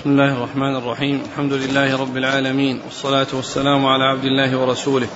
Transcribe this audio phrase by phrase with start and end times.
[0.00, 1.22] بسم الله الرحمن الرحيم.
[1.32, 2.80] الحمد لله رب العالمين.
[2.84, 5.06] والصلاة والسلام على عبد الله ورسوله.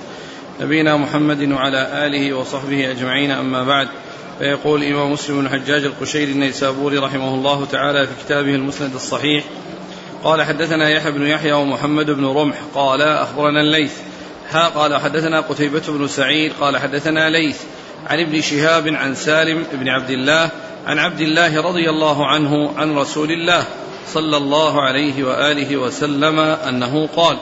[0.61, 3.31] نبينا محمد وعلى آله وصحبه أجمعين.
[3.31, 3.87] أما بعد
[4.39, 9.43] فيقول الإمام مسلم بن الحجاج القشيري النيسابوري رحمه الله تعالى في كتابه المسند الصحيح
[10.23, 12.57] قال حدثنا يحيى بن يحيى ومحمد بن رمح.
[12.75, 13.93] قال أخبرنا الليث.
[14.49, 16.51] ها قال حدثنا قتيبة بن سعيد.
[16.61, 17.57] قال حدثنا ليث
[18.07, 20.51] عن ابن شهاب عن سالم بن عبد الله
[20.85, 23.65] عن عبد الله رضي الله عنه عن رسول الله
[24.07, 27.37] صلى الله عليه وآله وسلم أنه قال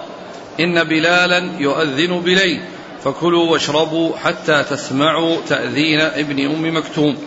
[0.59, 2.61] إن بلالا يؤذن بليل
[3.03, 7.17] فكلوا واشربوا حتى تسمعوا تأذين ابن أم مكتوم.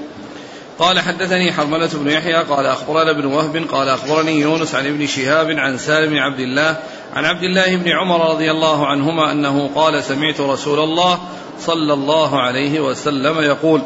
[0.78, 5.50] قال حدثني حرملة بن يحيى قال أخبرنا ابن وهب قال أخبرني يونس عن ابن شهاب
[5.50, 6.76] عن سالم بن عبد الله
[7.14, 11.18] عن عبد الله بن عمر رضي الله عنهما أنه قال سمعت رسول الله
[11.60, 13.82] صلى الله عليه وسلم يقول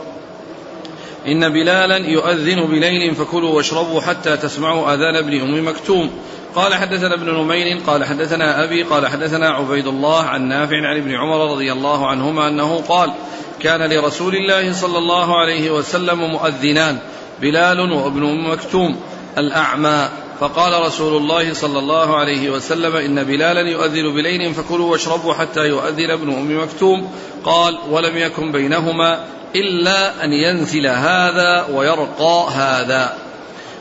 [1.27, 6.11] إن بلالا يؤذن بليل فكلوا واشربوا حتى تسمعوا آذان ابن أم مكتوم.
[6.55, 11.14] قال حدثنا ابن نمير قال حدثنا أبي قال حدثنا عبيد الله عن نافع عن ابن
[11.14, 13.12] عمر رضي الله عنهما أنه قال
[13.61, 16.98] كان لرسول الله صلى الله عليه وسلم مؤذنان
[17.41, 18.97] بلال وابن أم مكتوم
[19.39, 20.09] الأعمى.
[20.41, 26.11] فقال رسول الله صلى الله عليه وسلم إن بلالا يؤذن بليل فكلوا واشربوا حتى يؤذن
[26.11, 27.11] ابن أم مكتوم.
[27.44, 33.17] قال ولم يكن بينهما إلا أن ينزل هذا ويرقى هذا.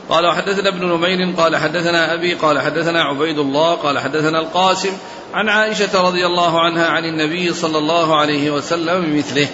[0.08, 4.92] قال وحدثنا ابن نمير قال حدثنا أبي قال حدثنا عبيد الله قال حدثنا القاسم
[5.34, 9.48] عن عائشة رضي الله عنها عن النبي صلى الله عليه وسلم بمثله.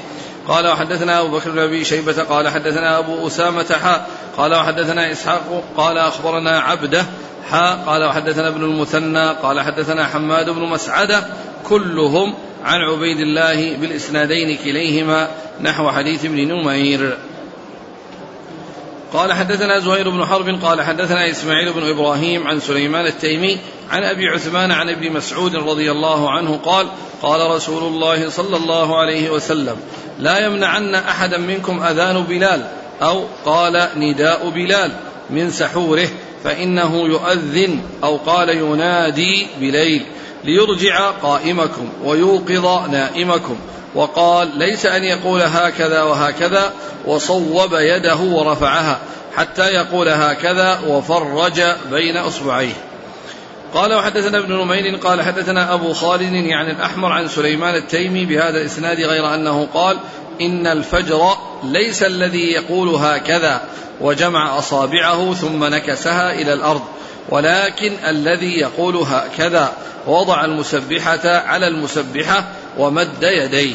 [0.49, 5.65] قال وحدثنا أبو بكر بن أبي شيبة قال حدثنا أبو أسامة حاء قال وحدثنا إسحاق
[5.77, 7.05] قال أخبرنا عبده
[7.51, 11.27] حاء قال وحدثنا ابن المثنى قال حدثنا حماد بن مسعدة
[11.69, 15.29] كلهم عن عبيد الله بالإسنادين كليهما
[15.63, 17.17] نحو حديث ابن نمير.
[19.13, 23.59] قال حدثنا زهير بن حرب قال حدثنا إسماعيل بن إبراهيم عن سليمان التيمي
[23.91, 26.87] عن أبي عثمان عن ابن مسعود رضي الله عنه قال
[27.23, 29.77] قال رسول الله صلى الله عليه وسلم
[30.19, 32.67] لا يمنعن أحدا منكم أذان بلال
[33.03, 34.93] أو قال نداء بلال
[35.31, 36.09] من سحوره
[36.45, 40.03] فإنه يؤذن أو قال ينادي بليل.
[40.47, 43.57] ليرجع قائمكم ويوقظ نائمكم.
[43.95, 46.73] وقال ليس أن يقول هكذا وهكذا
[47.05, 48.99] وصوب يده ورفعها
[49.37, 52.75] حتى يقول هكذا وفرج بين أصبعيه.
[53.75, 59.01] قال وحدثنا ابن نمير قال حدثنا أبو خالد يعني الأحمر عن سليمان التيمي بهذا الإسناد
[59.01, 59.99] غير أنه قال
[60.41, 63.63] إن الفجر ليس الذي يقول هكذا
[64.01, 66.83] وجمع أصابعه ثم نكسها إلى الأرض.
[67.29, 69.73] ولكن الذي يقول هكذا
[70.07, 72.49] ووضع المسبحة على المسبحة
[72.79, 73.75] ومد يديه.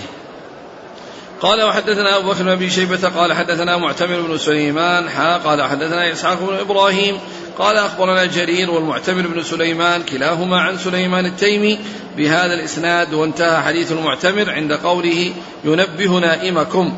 [1.42, 6.12] قال وحدثنا أبو بكر بن أبي شيبة قال حدثنا معتمر بن سليمان حا قال حدثنا
[6.12, 7.20] إسحاق بن إبراهيم
[7.58, 11.80] قال أخبرنا جرير والمعتمر بن سليمان كلاهما عن سليمان التيمي
[12.18, 15.32] بهذا الإسناد وانتهى حديث المعتمر عند قوله
[15.64, 16.98] ينبه نائمكم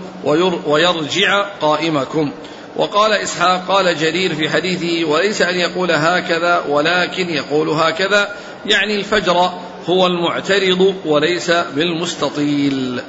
[0.66, 2.31] ويرجع قائمكم.
[2.75, 8.29] وقال إسحاق قال جرير في حديثه وليس أن يقول هكذا ولكن يقول هكذا
[8.66, 9.51] يعني الفجر
[9.89, 13.01] هو المعترض وليس بالمستطيل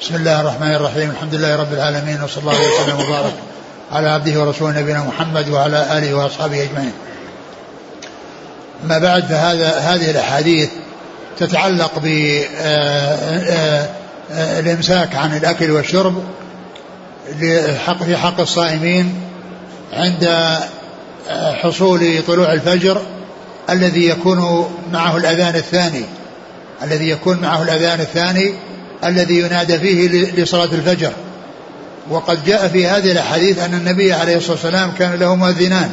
[0.00, 3.34] بسم الله الرحمن الرحيم الحمد لله رب العالمين وصلى الله وسلم وبارك
[3.92, 6.92] على عبده ورسوله نبينا محمد وعلى آله وأصحابه أجمعين.
[8.84, 10.68] أما بعد فهذا هذه الأحاديث
[11.38, 12.06] تتعلق ب
[14.30, 16.24] الإمساك عن الأكل والشرب
[18.04, 19.14] في حق الصائمين
[19.92, 20.28] عند
[21.62, 23.02] حصول طلوع الفجر
[23.70, 26.02] الذي يكون معه الأذان الثاني
[26.82, 28.54] الذي يكون معه الأذان الثاني
[29.04, 30.08] الذي ينادى فيه
[30.42, 31.12] لصلاة الفجر.
[32.10, 35.90] وقد جاء في هذه الأحاديث أن النبي عليه الصلاة والسلام كان له مؤذنان.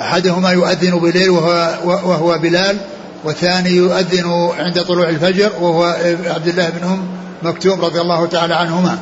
[0.00, 2.76] أحدهما يؤذن بليل وهو, وهو بلال
[3.24, 5.84] والثاني يؤذن عند طلوع الفجر وهو
[6.26, 7.06] عبد الله بن أم
[7.42, 8.98] مكتوم رضي الله تعالى عنهما.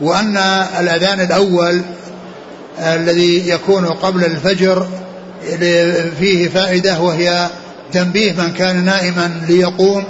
[0.00, 0.36] وأن
[0.80, 1.82] الأذان الأول
[2.78, 4.86] الذي يكون قبل الفجر
[6.18, 7.48] فيه فائدة وهي
[7.92, 10.04] تنبيه من كان نائما ليقوم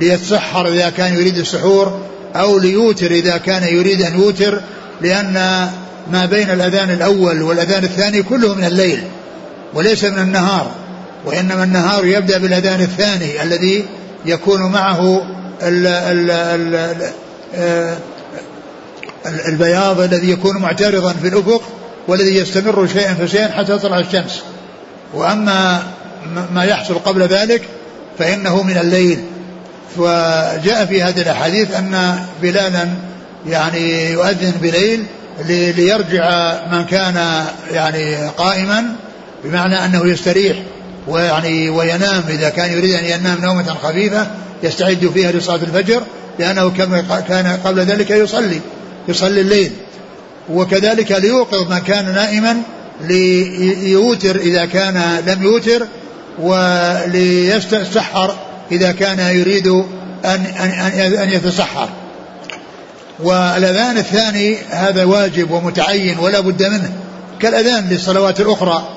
[0.00, 2.00] ليتسحر إذا كان يريد السحور
[2.36, 4.60] أو ليوتر إذا كان يريد أن يوتر
[5.00, 5.34] لأن
[6.10, 9.02] ما بين الأذان الأول والأذان الثاني كله من الليل
[9.74, 10.70] وليس من النهار
[11.24, 13.84] وإنما النهار يبدأ بالأذان الثاني الذي
[14.26, 15.22] يكون معه
[15.62, 16.30] ال ال
[17.54, 17.98] ال
[19.26, 21.62] البياض الذي يكون معترضا في الأفق
[22.08, 24.42] والذي يستمر شيئا فشيئا حتى تطلع الشمس.
[25.14, 25.82] وأما
[26.52, 27.62] ما يحصل قبل ذلك
[28.18, 29.24] فإنه من الليل.
[29.96, 32.88] وجاء في هذه الأحاديث أن بلالا
[33.46, 35.04] يعني يؤذن بليل
[35.48, 38.84] ليرجع من كان يعني قائما
[39.44, 40.56] بمعنى أنه يستريح
[41.08, 42.22] ويعني وينام.
[42.28, 44.26] إذا كان يريد أن ينام نومة خفيفة
[44.62, 46.02] يستعد فيها لصلاة الفجر
[46.38, 46.70] لأنه
[47.28, 48.60] كان قبل ذلك يصلي.
[49.08, 49.72] يصلي الليل.
[50.50, 52.62] وكذلك ليوقظ من كان نائما
[53.00, 55.86] ليوتر إذا كان لم يوتر
[56.38, 58.36] وليستسحر
[58.72, 59.84] إذا كان يريد أن,
[60.24, 61.88] أن, أن يتسحر.
[63.18, 66.92] والأذان الثاني هذا واجب ومتعين ولا بد منه
[67.40, 68.88] كالأذان للصلوات الأخرى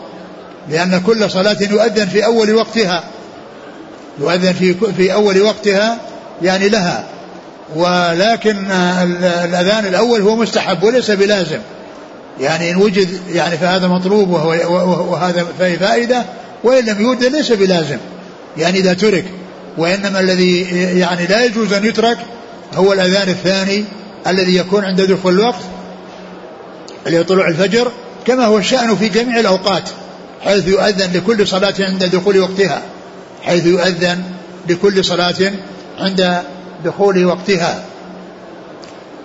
[0.69, 3.03] لأن كل صلاة يؤذن في أول وقتها.
[4.19, 5.97] يؤذن في في أول وقتها
[6.41, 7.10] يعني لها.
[7.75, 8.71] ولكن
[9.45, 11.59] الأذان الأول هو مستحب وليس بلازم.
[12.39, 14.49] يعني إن وجد يعني فهذا مطلوب وهو
[15.11, 16.25] وهذا فيه فائدة
[16.63, 17.97] وإن لم يوجد ليس بلازم.
[18.57, 19.25] يعني إذا ترك
[19.77, 20.61] وإنما الذي
[20.99, 22.17] يعني لا يجوز أن يترك
[22.73, 23.85] هو الأذان الثاني
[24.27, 25.61] الذي يكون عند دخول الوقت
[27.07, 27.91] اللي طلوع الفجر
[28.27, 29.89] كما هو الشأن في جميع الأوقات
[30.41, 32.81] حيث يؤذن لكل صلاة عند دخول وقتها
[33.41, 34.23] حيث يؤذن
[34.69, 35.51] لكل صلاة
[35.99, 36.41] عند
[36.85, 37.83] دخول وقتها.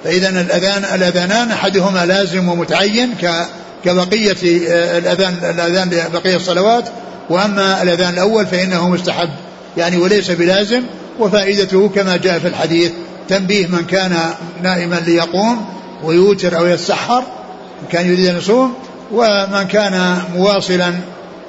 [0.05, 3.15] فإذا الأذان الأذانان أحدهما لازم ومتعين
[3.85, 4.37] كبقية
[4.99, 6.85] الأذان الأذان لبقية الصلوات.
[7.31, 9.29] وأما الأذان الأول فإنه مستحب
[9.77, 10.83] يعني وليس بلازم
[11.19, 12.93] وفائدته كما جاء في الحديث
[13.29, 14.19] تنبيه من كان
[14.63, 15.67] نائما ليقوم
[16.05, 17.23] ويوتر أو يتسحر
[17.93, 18.75] كان يريد أن يصوم
[19.13, 20.95] ومن كان مواصلا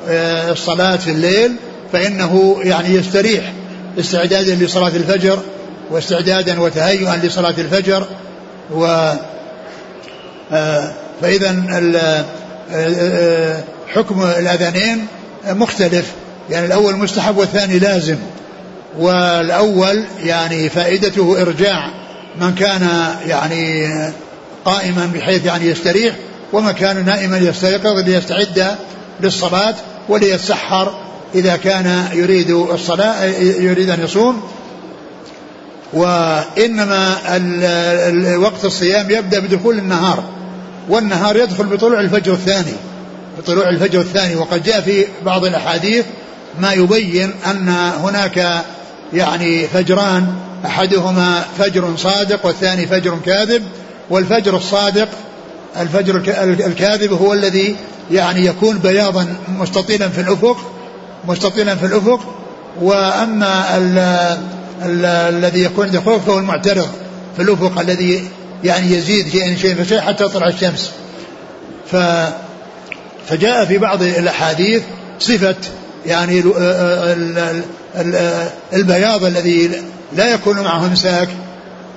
[0.09, 1.55] آه، الصلاة في الليل
[1.93, 3.53] فإنه يعني يستريح
[3.99, 5.39] استعدادا لصلاة الفجر
[5.91, 8.07] واستعدادا وتهيئا لصلاة الفجر
[8.71, 9.13] و
[10.51, 11.55] آه، فإذا
[12.71, 15.07] آه، حكم الأذانين
[15.47, 16.11] مختلف.
[16.49, 18.17] يعني الأول مستحب والثاني لازم.
[18.97, 21.89] والأول يعني فائدته إرجاع
[22.41, 22.89] من كان
[23.27, 23.87] يعني
[24.65, 26.15] قائما بحيث يعني يستريح
[26.53, 28.75] ومن كان نائما يستيقظ ليستعد
[29.21, 29.75] للصلاة
[30.09, 30.97] وليتسحر
[31.35, 33.25] إذا كان يريد الصلاة
[33.59, 34.41] يريد أن يصوم.
[35.93, 37.15] وإنما
[38.37, 40.23] وقت الصيام يبدأ بدخول النهار
[40.89, 42.73] والنهار يدخل بطلوع الفجر الثاني.
[43.37, 44.35] بطلوع الفجر الثاني.
[44.35, 46.05] وقد جاء في بعض الأحاديث
[46.59, 47.69] ما يبين أن
[48.03, 48.63] هناك
[49.13, 50.27] يعني فجران
[50.65, 53.63] أحدهما فجر صادق والثاني فجر كاذب.
[54.09, 55.09] والفجر الصادق
[55.79, 56.15] الفجر
[56.67, 57.75] الكاذب هو الذي
[58.11, 60.57] يعني يكون بياضا مستطيلا في الأفق
[61.27, 62.19] مستطيلا في الأفق.
[62.81, 63.65] وأما
[64.85, 66.87] الذي يكون عند الخوف فهو المعترض
[67.35, 68.23] في الأفق الذي
[68.63, 70.91] يعني يزيد شيئا شيئا فشيء حتى تطلع الشمس.
[71.91, 71.95] ف
[73.27, 74.81] فجاء في بعض الأحاديث
[75.19, 75.55] صفة
[76.05, 76.43] يعني
[78.73, 79.71] البياض الذي
[80.15, 81.29] لا يكون معه إمساك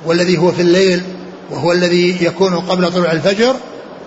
[0.07, 1.03] والذي هو في الليل
[1.51, 3.57] وهو الذي يكون قبل طلوع الفجر.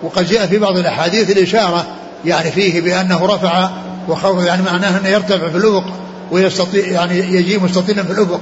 [0.03, 1.87] وقد جاء في بعض الأحاديث الإشارة
[2.25, 3.69] يعني فيه بأنه رفع
[4.07, 6.02] وخوف يعني معناه أنه يرتفع في الأفق.
[6.31, 8.41] ويستطيع يعني يجي مستطيلا في الأفق.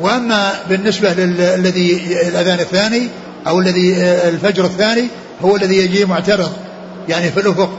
[0.00, 3.08] وأما بالنسبة للذي الأذان الثاني
[3.46, 5.08] أو الذي الفجر الثاني
[5.42, 6.52] هو الذي يجي معترض
[7.08, 7.70] يعني في الأفق.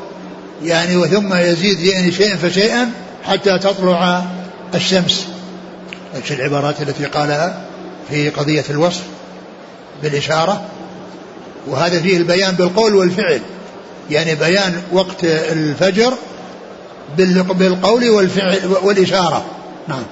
[0.64, 2.92] يعني وثم يزيد يعني شيئا فشيئا
[3.24, 4.26] حتى تطلع
[4.76, 5.28] الشمس.
[6.16, 7.62] إيش العبارات التي قالها
[8.10, 9.04] في قضية الوصف
[10.04, 10.62] بالإشارة.
[11.68, 13.42] وهذا فيه البيان بالقول والفعل.
[14.10, 16.14] يعني بيان وقت الفجر
[17.54, 19.46] بالقول والفعل والإشارة.
[19.88, 20.04] نعم.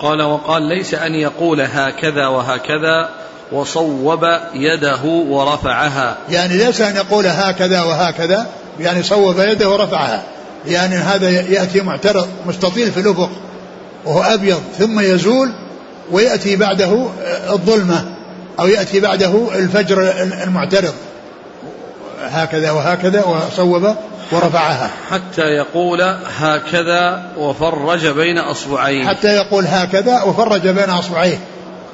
[0.00, 3.08] قال وقال ليس أن يقول هكذا وهكذا
[3.52, 4.24] وصوب
[4.54, 6.16] يده ورفعها.
[6.30, 8.46] يعني ليس أن يقول هكذا وهكذا
[8.80, 10.22] يعني صوب يده ورفعها.
[10.66, 13.30] يعني هذا يأتي معترض مستطيل في الأفق.
[14.04, 15.52] وهو أبيض ثم يزول
[16.10, 17.06] ويأتي بعده
[17.50, 18.04] الظلمة
[18.60, 20.12] أو يأتي بعده الفجر
[20.44, 20.94] المعترض.
[22.22, 23.94] هكذا وهكذا وصوب
[24.32, 24.90] ورفعها.
[25.10, 26.02] حتى يقول
[26.38, 29.06] هكذا وفرج بين أصبعيه.
[29.06, 31.38] حتى يقول هكذا وفرج بين أصبعيه.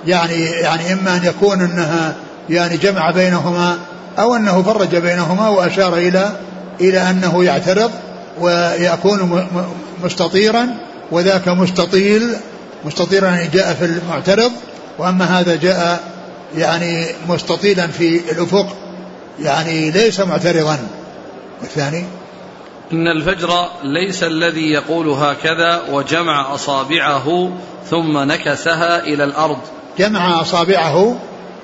[0.07, 2.15] يعني يعني إما أن يكون أنها
[2.51, 3.79] يعني جمع بينهما
[4.19, 6.31] أو أنه فرج بينهما وأشار إلى
[6.81, 7.91] إلى أنه يعترض
[8.41, 9.47] ويكون
[10.05, 10.69] مستطيرا
[11.11, 12.37] وذاك مستطيل
[12.85, 14.53] مستطيرا يعني جاء في المعترض.
[14.99, 16.01] وأما هذا جاء
[16.57, 18.77] يعني مستطيلا في الأفق.
[19.43, 20.79] يعني ليس معترضا.
[21.61, 22.05] والثاني؟
[22.93, 27.51] إن الفجر ليس الذي يقول هكذا وجمع أصابعه
[27.91, 29.59] ثم نكسها إلى الأرض.
[29.99, 31.19] جمع أصابعه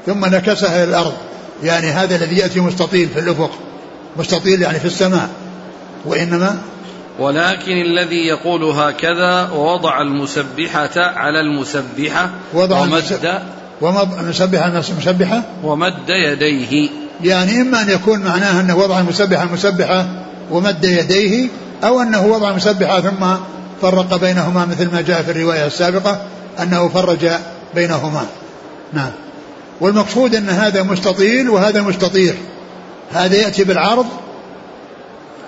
[0.06, 1.14] ثم نكسها إلى الأرض.
[1.62, 3.50] يعني هذا الذي يأتي مستطيل في الأفق
[4.16, 5.28] مستطيل يعني في السماء
[6.04, 6.58] وإنما
[7.18, 12.80] ولكن الذي يقول هكذا ووضع المسبحة على المسبحة وضع
[13.80, 16.88] ومد المسبحة المسبحة ومد يديه.
[17.22, 20.06] يعني إما أن يكون معناه أنه وضع المسبحة المسبحة
[20.52, 21.48] ومد يديه
[21.84, 23.26] أو أنه وضع مسبحة ثم
[23.82, 26.26] فرق بينهما مثل ما جاء في الرواية السابقة
[26.62, 27.28] أنه فرج
[27.74, 28.26] بينهما.
[28.92, 29.10] نعم.
[29.80, 32.34] والمقصود أن هذا مستطيل وهذا مستطير.
[33.12, 34.06] هذا يأتي بالعرض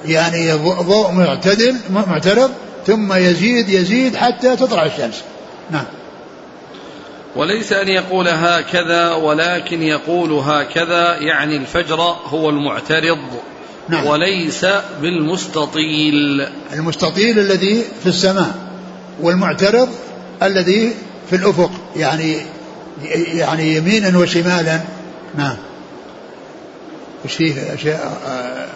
[0.05, 2.51] يعني ضوء معتدل معترض
[2.87, 5.23] ثم يزيد يزيد حتى تطلع الشمس.
[5.71, 5.85] نعم.
[7.37, 13.19] وليس أن يقول هكذا ولكن يقول هكذا يعني الفجر هو المعترض.
[13.89, 14.07] نعم.
[14.07, 14.67] وليس
[15.03, 16.47] بالمستطيل.
[16.73, 18.55] المستطيل الذي في السماء
[19.21, 19.89] والمعترض
[20.43, 20.93] الذي
[21.31, 22.37] في الأفق يعني
[23.33, 24.81] يعني يمينا وشمالا.
[25.35, 25.57] نعم.
[27.25, 28.67] وش فيه أشياء آه،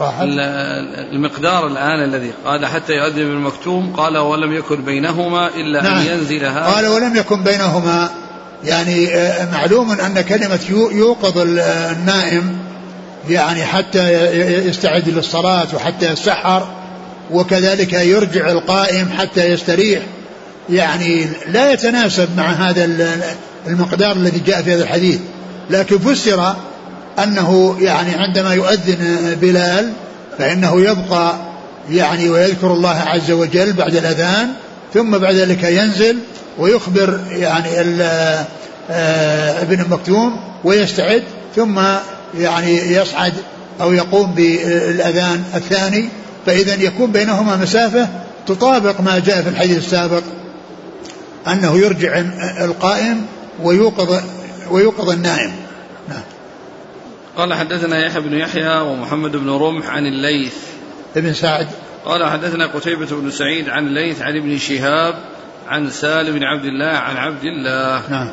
[0.00, 0.22] راحت؟
[1.12, 5.98] المقدار الآن الذي قال حتى يؤذن المكتوم قال ولم يكن بينهما إلا نعم.
[5.98, 6.60] أن ينزل هذا.
[6.60, 8.10] قال ولم يكن بينهما
[8.64, 12.69] يعني آه، معلوم أن كلمة يوقظ النائم
[13.28, 14.12] يعني حتى
[14.68, 16.68] يستعد للصلاة وحتى يسحر
[17.30, 20.02] وكذلك يرجع القائم حتى يستريح.
[20.70, 22.88] يعني لا يتناسب مع هذا
[23.66, 25.18] المقدار الذي جاء في هذا الحديث.
[25.70, 26.54] لكن فسر
[27.18, 29.92] أنه يعني عندما يؤذن بلال
[30.38, 31.36] فإنه يبقى
[31.90, 34.52] يعني ويذكر الله عز وجل بعد الأذان
[34.94, 36.18] ثم بعد ذلك ينزل
[36.58, 37.68] ويخبر يعني
[38.90, 41.22] آه، ابن مكتوم ويستعد
[41.56, 41.80] ثم
[42.34, 43.32] يعني يصعد
[43.80, 46.08] أو يقوم بالأذان الثاني
[46.46, 48.08] فإذا يكون بينهما مسافة
[48.46, 50.22] تطابق ما جاء في الحديث السابق
[51.48, 52.22] أنه يرجع
[52.64, 53.26] القائم
[53.62, 54.22] ويوقظ
[54.70, 55.52] ويوقظ النائم.
[56.08, 56.22] نعم.
[57.36, 60.54] قال حدثنا يحيى بن يحيى ومحمد بن رمح عن الليث.
[61.16, 61.66] ابن سعد.
[62.04, 65.14] قال حدثنا قتيبة بن سعيد عن الليث عن ابن شهاب
[65.68, 68.10] عن سالم بن عبد الله عن عبد الله.
[68.10, 68.28] نعم.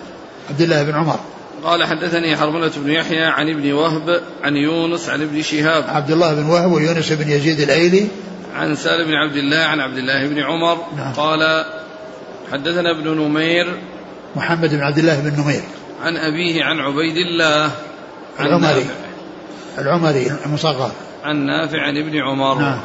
[0.50, 1.20] عبد الله بن عمر.
[1.64, 6.34] قال حدثني حرملة بن يحيى عن ابن وهب عن يونس عن ابن شهاب عبد الله
[6.34, 8.08] بن وهب ويونس بن يزيد الأيلي.
[8.56, 11.14] عن سالم بن عبد الله عن عبد الله بن عمر نعم.
[11.14, 11.66] قال
[12.52, 13.80] حدثنا ابن نمير
[14.36, 15.62] محمد بن عبد الله بن نمير.
[16.02, 17.72] عن أبيه عن عبيد الله
[18.40, 18.86] عن العمري.
[19.78, 20.92] العمري المصغر.
[21.24, 22.62] عن نافع عن ابن عمر.
[22.62, 22.80] نعم.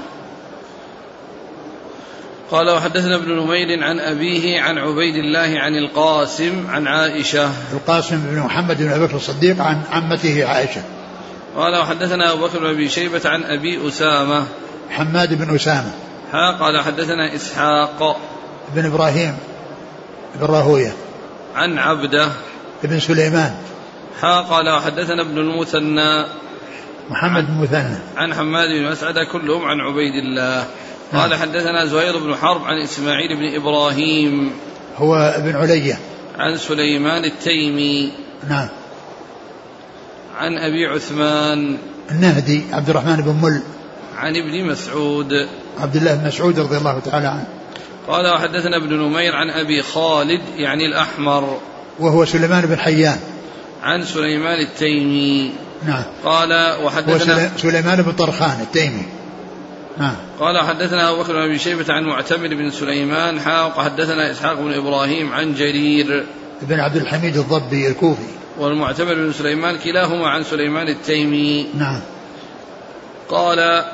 [2.51, 7.51] قال وحدثنا ابن نمير عن أبيه عن عبيد الله عن القاسم عن عائشة.
[7.73, 10.83] القاسم بن محمد بن أبي بكر الصديق عن عمته عائشة.
[11.57, 14.47] قال وحدثنا أبو بكر بن أبي شيبة عن أبي أسامة.
[14.91, 15.91] حماد بن أسامة.
[16.33, 18.17] ها قال حدثنا إسحاق
[18.75, 19.37] بن إبراهيم
[20.41, 20.93] بن راهوية.
[21.55, 22.29] عن عبده
[22.83, 23.55] بن سليمان.
[24.23, 26.25] ها قال وحدثنا ابن المثنى
[27.11, 27.99] محمد بن مثنى.
[28.17, 30.67] عن حماد بن مسعد كلهم عن عبيد الله.
[31.13, 31.35] قال.
[31.35, 34.51] حدثنا زهير بن حرب عن إسماعيل بن إبراهيم
[34.97, 35.99] هو ابن علية.
[36.39, 38.13] عن سليمان التيمي
[38.49, 38.69] نعم.
[40.39, 41.77] عن أبي عثمان
[42.11, 43.63] النهدي عبد الرحمن بن مل.
[44.17, 45.49] عن ابن مسعود
[45.81, 47.47] عبد الله بن مسعود رضي الله تعالى عنه.
[48.09, 51.59] قال وحدثنا ابن نمير عن أبي خالد يعني الأحمر.
[51.99, 53.19] وهو سليمان بن حيان.
[53.83, 55.53] عن سليمان التيمي.
[55.87, 56.03] نعم.
[56.25, 59.03] قال وحدثنا سليمان بن طرخان التيمي.
[59.99, 64.61] نعم قال حدثنا أبو بكر بن أبي شيبة عن معتمر بن سليمان حاق حدثنا إسحاق
[64.61, 66.27] بن إبراهيم عن جرير.
[66.63, 68.23] بن عبد الحميد الضبي الكوفي.
[68.59, 71.67] والمعتمر بن سليمان كلاهما عن سليمان التيمي.
[71.75, 72.01] نعم.
[73.29, 73.85] قال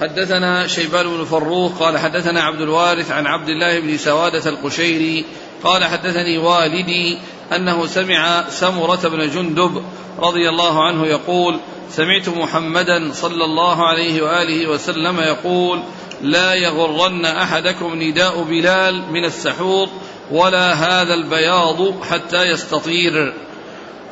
[0.00, 5.24] حدثنا شيبان بن فروخ قال حدثنا عبد الوارث عن عبد الله بن سوادة القشيري.
[5.64, 7.18] قال حدثني والدي
[7.56, 9.82] أنه سمع سمرة بن جندب
[10.18, 15.82] رضي الله عنه يقول سمعت محمدا صلى الله عليه وآله وسلم يقول
[16.22, 19.88] لا يغرن أحدكم نداء بلال من السحور
[20.30, 23.34] ولا هذا البياض حتى يستطير.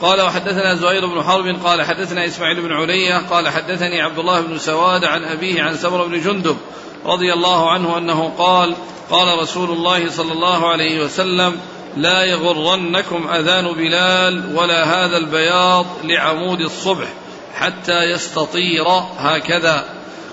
[0.00, 4.58] قال وحدثنا زهير بن حرب قال حدثنا إسماعيل بن علية قال حدثني عبد الله بن
[4.58, 6.56] سواد عن أبيه عن سمر بن جندب
[7.06, 8.74] رضي الله عنه أنه قال
[9.10, 11.56] قال رسول الله صلى الله عليه وسلم
[11.96, 17.08] لا يغرنكم أذان بلال ولا هذا البياض لعمود الصبح.
[17.60, 18.84] حتى يستطير
[19.18, 19.84] هكذا.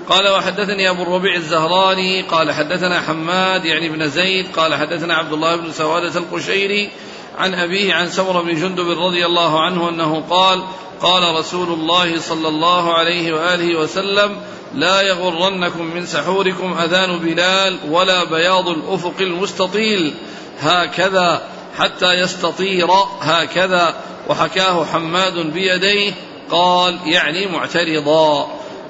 [0.10, 5.56] قال وحدثني أبو الربيع الزهراني قال حدثنا حماد يعني بن زيد قال حدثنا عبد الله
[5.56, 6.90] بن سوادة القشيري
[7.38, 10.64] عن أبيه عن سمر بن جندب رضي الله عنه أنه قال
[11.02, 14.38] قال رسول الله صلى الله عليه وآله وسلم
[14.76, 20.14] لا يغرنكم من سحوركم أذان بلال ولا بياض الأفق المستطيل.
[20.60, 21.42] هكذا
[21.78, 23.96] حتى يستطير هكذا.
[24.30, 26.14] وحكاه حماد بيديه
[26.54, 28.48] قال يعني معترضا.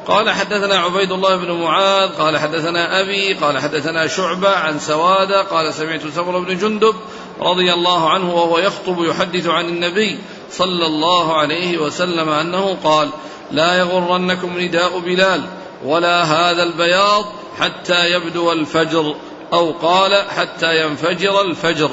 [0.07, 5.73] قال حدثنا عبيد الله بن معاذ قال حدثنا أبي قال حدثنا شعبة عن سوادة قال
[5.73, 6.95] سمعت سمر بن جندب
[7.39, 10.19] رضي الله عنه وهو يخطب يحدث عن النبي
[10.51, 13.09] صلى الله عليه وسلم أنه قال
[13.51, 15.43] لا يغرنكم نداء بلال
[15.85, 17.25] ولا هذا البياض
[17.59, 19.15] حتى يبدو الفجر
[19.53, 21.89] أو قال حتى ينفجر الفجر.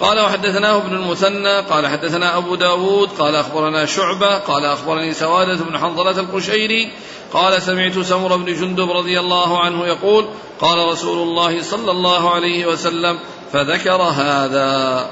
[0.00, 5.78] قال وحدثناه ابن المثنى قال حدثنا أبو داود قال أخبرنا شعبة قال أخبرني سوادة بن
[5.78, 6.92] حنظلة القشيري
[7.32, 10.28] قال سمعت سمر بن جندب رضي الله عنه يقول
[10.60, 13.18] قال رسول الله صلى الله عليه وسلم
[13.52, 15.06] فذكر هذا.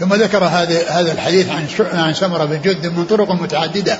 [0.00, 3.98] ثم ذكر هذا هذا الحديث عن عن سمره بن جندب من طرق متعددة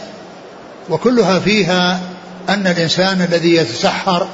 [0.91, 2.01] وكلها فيها
[2.49, 4.29] أن الإنسان الذي يتسحر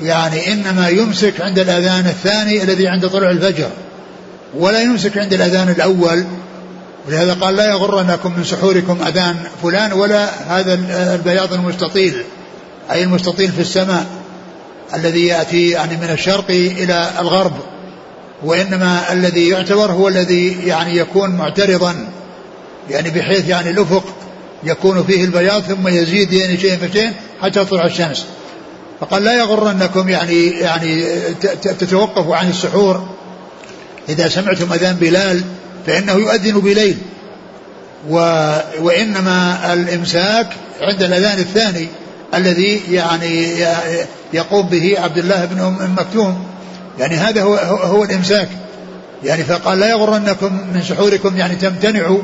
[0.00, 3.70] يعني إنما يمسك عند الأذان الثاني الذي عند طلوع الفجر.
[4.54, 6.24] ولا يمسك عند الأذان الأول.
[7.08, 10.74] ولهذا قال لا يغرنكم من سحوركم أذان فلان ولا هذا
[11.14, 12.22] البياض المستطيل
[12.90, 14.06] أي المستطيل في السماء
[14.94, 17.52] الذي يأتي يعني من الشرق إلى الغرب.
[18.44, 22.08] وإنما الذي يعتبر هو الذي يعني يكون معترضا
[22.90, 24.04] يعني بحيث يعني الأفق
[24.64, 27.12] يكون فيه البياض ثم يزيد يعني شيء فشيء
[27.42, 28.26] حتى تطلع الشمس.
[29.00, 31.04] فقال لا يغرنكم يعني يعني
[31.62, 33.08] تتوقفوا عن السحور.
[34.08, 35.42] إذا سمعتم أذان بلال
[35.86, 36.96] فإنه يؤذن بليل.
[38.10, 38.16] و
[38.80, 40.46] وإنما الإمساك
[40.80, 41.88] عند الأذان الثاني
[42.34, 43.56] الذي يعني
[44.32, 46.44] يقوم به عبد الله بن أم مكتوم.
[46.98, 48.48] يعني هذا هو, هو الإمساك.
[49.24, 52.22] يعني فقال لا يغرنكم من سحوركم يعني تمتنعوا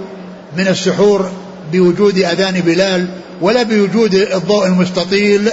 [0.57, 1.31] من السحور
[1.73, 3.09] بوجود أذان بلال
[3.41, 5.49] ولا بوجود الضوء المستطيل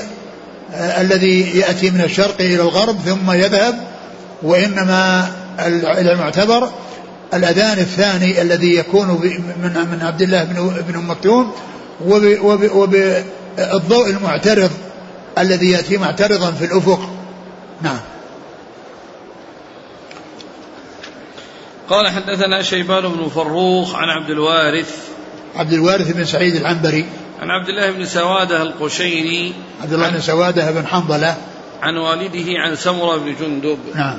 [0.73, 3.75] آه، الذي يأتي من الشرق إلى الغرب ثم يذهب.
[4.43, 5.31] وإنما
[5.67, 6.69] المعتبر
[7.33, 11.51] الأذان الثاني الذي يكون من من عبد الله بن بن أم مكتوم
[12.73, 14.71] وبالضوء المعترض
[15.37, 16.99] الذي يأتي معترضا في الأفق.
[17.81, 17.99] نعم.
[21.89, 24.95] قال حدثنا شيبان بن فروخ عن عبد الوارث.
[25.55, 27.05] عبد الوارث بن سعيد العنبري.
[27.41, 29.53] عن عبد الله بن سوادة القشيري.
[29.81, 31.37] عبد الله بن سوادة بن حنظلة.
[31.81, 33.77] عن والده عن سمرة بن جندب.
[33.95, 34.17] نعم.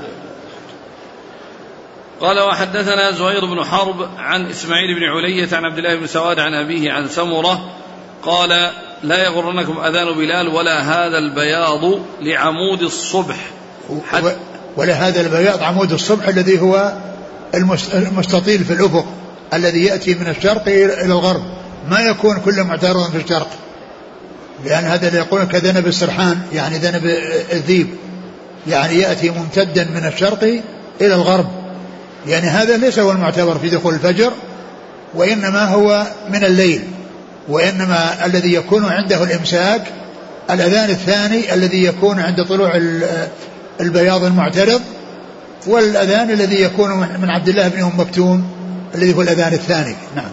[2.20, 6.54] قال وحدثنا زهير بن حرب عن إسماعيل بن علية عن عبد الله بن سواد عن
[6.54, 7.70] أبيه عن سمرة
[8.22, 8.70] قال
[9.02, 13.36] لا يغرنكم أذان بلال ولا هذا البياض لعمود الصبح.
[14.76, 16.92] ولا هذا البياض عمود الصبح الذي هو
[17.94, 19.06] المستطيل في الأفق
[19.54, 21.42] الذي يأتي من الشرق إلى الغرب.
[21.90, 23.48] ما يكون كل معترض في الشرق
[24.64, 27.04] لأن هذا اللي يقول كذنب السرحان يعني ذنب
[27.52, 27.94] الذيب.
[28.68, 30.42] يعني يأتي ممتدا من الشرق
[31.00, 31.59] إلى الغرب.
[32.26, 34.32] يعني هذا ليس هو المعتبر في دخول الفجر
[35.14, 36.82] وإنما هو من الليل
[37.48, 39.82] وإنما الذي يكون عنده الإمساك
[40.50, 42.80] الأذان الثاني الذي يكون عند طلوع
[43.80, 44.80] البياض المعترض
[45.66, 48.44] والأذان الذي يكون من عبد الله بن أم مكتوم
[48.94, 49.96] الذي هو الأذان الثاني.
[50.16, 50.30] نعم.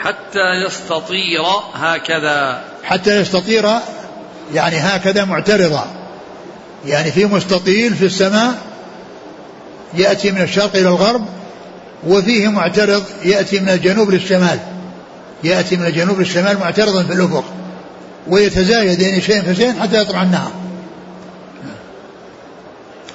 [0.00, 1.42] حتى يستطير
[1.74, 2.64] هكذا.
[2.84, 3.68] حتى يستطير
[4.54, 5.86] يعني هكذا معترضا.
[6.86, 8.54] يعني في مستطيل في السماء
[9.94, 11.24] يأتي من الشرق إلى الغرب
[12.06, 14.58] وفيه معترض يأتي من الجنوب للشمال.
[15.44, 17.44] يأتي من الجنوب للشمال معترضا في الأفق
[18.28, 20.52] ويتزايد يعني شيء فشيء حتى يطلع النهار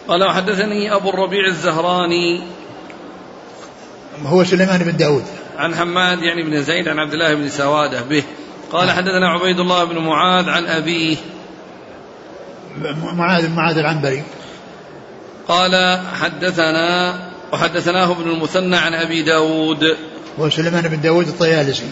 [0.07, 2.41] قال وحدثني أبو الربيع الزهراني
[4.25, 5.23] هو سليمان بن داود.
[5.57, 8.23] عن حماد يعني بن زيد عن عبد الله بن سوادة به.
[8.71, 11.17] قال حدثنا عبيد الله بن معاذ عن أبيه.
[13.13, 14.23] معاذ بن معاذ العنبري.
[15.47, 17.19] قال حدثنا
[17.53, 19.97] وحدثناه ابن المثنى عن أبي داود.
[20.37, 21.89] وسليمان بن داود الطيالسي.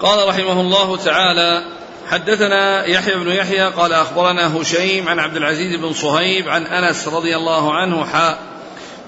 [0.00, 1.64] قال رحمه الله تعالى
[2.10, 7.36] حدثنا يحيى بن يحيى قال أخبرنا هشيم عن عبد العزيز بن صهيب عن أنس رضي
[7.36, 8.38] الله عنه حاء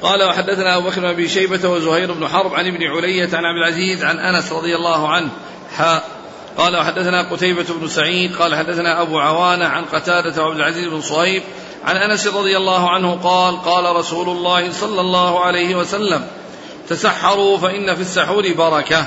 [0.02, 4.04] قال وحدثنا أبو بكر بن شيبة وزهير بن حرب عن ابن علية عن عبد العزيز
[4.04, 5.28] عن أنس رضي الله عنه
[5.76, 6.04] حاء
[6.58, 11.42] قال وحدثنا قتيبة بن سعيد قال حدثنا أبو عوانة عن قتادة وعبد العزيز بن صهيب
[11.84, 16.26] عن انس رضي الله عنه قال قال رسول الله صلى الله عليه وسلم
[16.88, 19.06] تسحروا فإن في السحور بركة.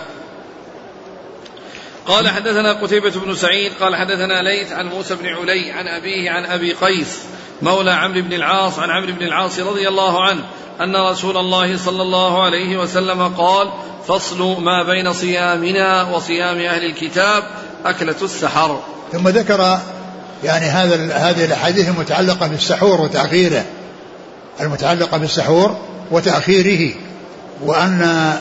[2.08, 6.46] قال حدثنا قتيبة بن سعيد قال حدثنا ليث عن موسى بن علي عن أبيه عن
[6.46, 7.20] أبي قيس
[7.62, 10.44] مولى عمرو بن العاص عن عمرو بن العاص رضي الله عنه
[10.82, 13.70] أن رسول الله صلى الله عليه وسلم قال
[14.08, 17.44] فصل ما بين صيامنا وصيام أهل الكتاب
[17.86, 18.84] أكلة السحر.
[19.12, 19.80] ثم ذكر
[20.44, 23.64] يعني هذا هذه الأحاديث المتعلقة بالسحور وتاخيره
[24.62, 25.78] المتعلقة بالسحور
[26.12, 26.94] وتأخيره
[27.62, 28.34] وأن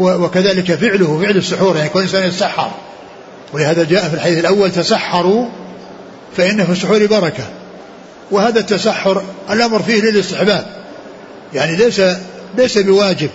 [0.00, 2.70] وكذلك فعله فعل السحور يعني كل إنسان يتسحر.
[3.52, 5.46] ولهذا جاء في الحديث الأول تسحروا
[6.36, 7.44] فان في السحور بركة.
[8.30, 10.66] وهذا التسحر الأمر فيه للاستحباب.
[11.54, 12.00] يعني ليس
[12.56, 13.30] ليس بواجب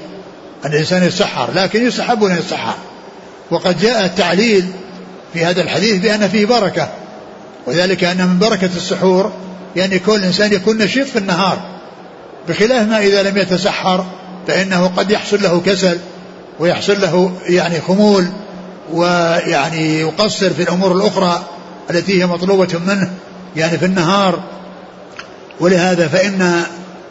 [0.65, 2.75] أن الإنسان يتسحر لكن يستحب أن يتسحر.
[3.51, 4.65] وقد جاء التعليل
[5.35, 6.89] في هذا الحديث بأن فيه بركة.
[7.67, 9.31] وذلك أن من بركة السحور
[9.75, 11.57] يعني كل إنسان يكون نشيط في النهار.
[12.49, 14.05] بخلاف ما إذا لم يتسحر
[14.47, 15.97] فإنه قد يحصل له كسل
[16.59, 18.27] ويحصل له يعني خمول
[18.93, 21.43] ويعني يقصر في الأمور الأخرى
[21.89, 23.11] التي هي مطلوبة منه
[23.55, 24.43] يعني في النهار.
[25.59, 26.63] ولهذا فإن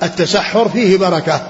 [0.02, 1.40] التسحر فيه بركة.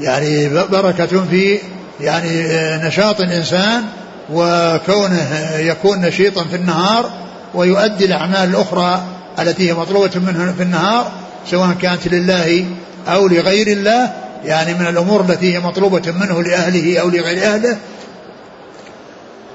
[0.00, 1.58] يعني بركة في
[2.00, 2.46] يعني
[2.86, 3.84] نشاط الإنسان
[4.32, 7.10] وكونه يكون نشيطا في النهار
[7.54, 9.02] ويؤدي الأعمال الأخرى
[9.38, 11.12] التي هي مطلوبة منه في النهار
[11.50, 12.66] سواء كانت لله
[13.08, 14.12] أو لغير الله
[14.44, 17.76] يعني من الأمور التي هي مطلوبة منه لأهله أو لغير أهله.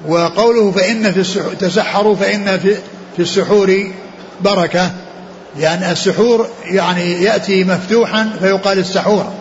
[0.08, 2.76] وقوله فإن في السحور تسحروا فإن في,
[3.16, 3.92] في السحور
[4.42, 4.92] بركة.
[5.60, 9.32] يعني السحور يعني يأتي مفتوحا فيقال السحور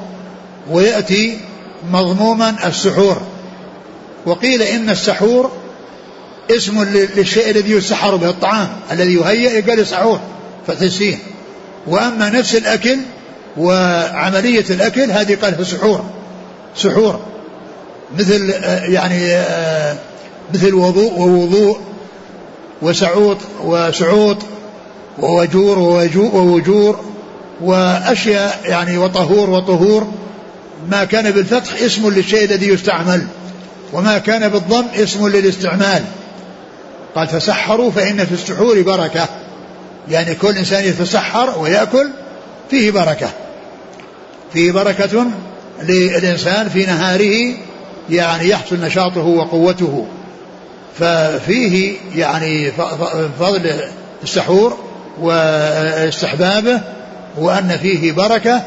[0.70, 1.38] ويأتي
[1.92, 3.22] مضموما السحور.
[4.26, 5.50] وقيل إن السحور
[6.50, 6.84] اسم
[7.16, 10.20] للشيء الذي يسحر به الطعام الذي يهيأ يقال سحور
[10.66, 11.18] فتسين
[11.86, 12.98] وأما نفس الأكل
[13.56, 16.04] وعملية الأكل هذه قال سحور
[16.76, 17.20] سحور.
[18.18, 18.50] مثل
[18.88, 19.44] يعني
[20.54, 21.78] مثل وضوء ووضوء
[22.82, 24.36] وسعوط وسعوط
[25.18, 27.00] ووجور ووجور
[27.60, 30.06] وأشياء يعني وطهور وطهور.
[30.90, 33.26] ما كان بالفتح اسم للشيء الذي يستعمل.
[33.96, 36.02] وما كان بالضم اسم للاستعمال.
[37.14, 39.28] قال تسحروا فإن في السحور بركة.
[40.08, 42.08] يعني كل إنسان يتسحر ويأكل
[42.70, 43.28] فيه بركة.
[44.52, 45.26] فيه بركة
[45.82, 47.54] للإنسان في نهاره
[48.10, 50.06] يعني يحصل نشاطه وقوته.
[50.98, 52.72] ففيه يعني
[53.38, 53.80] فضل
[54.22, 54.78] السحور
[55.20, 56.80] واستحبابه
[57.36, 58.62] وأن فيه بركة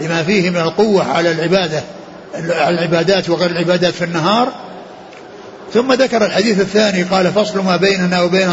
[0.00, 1.82] لما فيه من القوة على العبادة
[2.68, 4.52] العبادات وغير العبادات في النهار.
[5.74, 8.52] ثم ذكر الحديث الثاني قال فصل ما بيننا وبين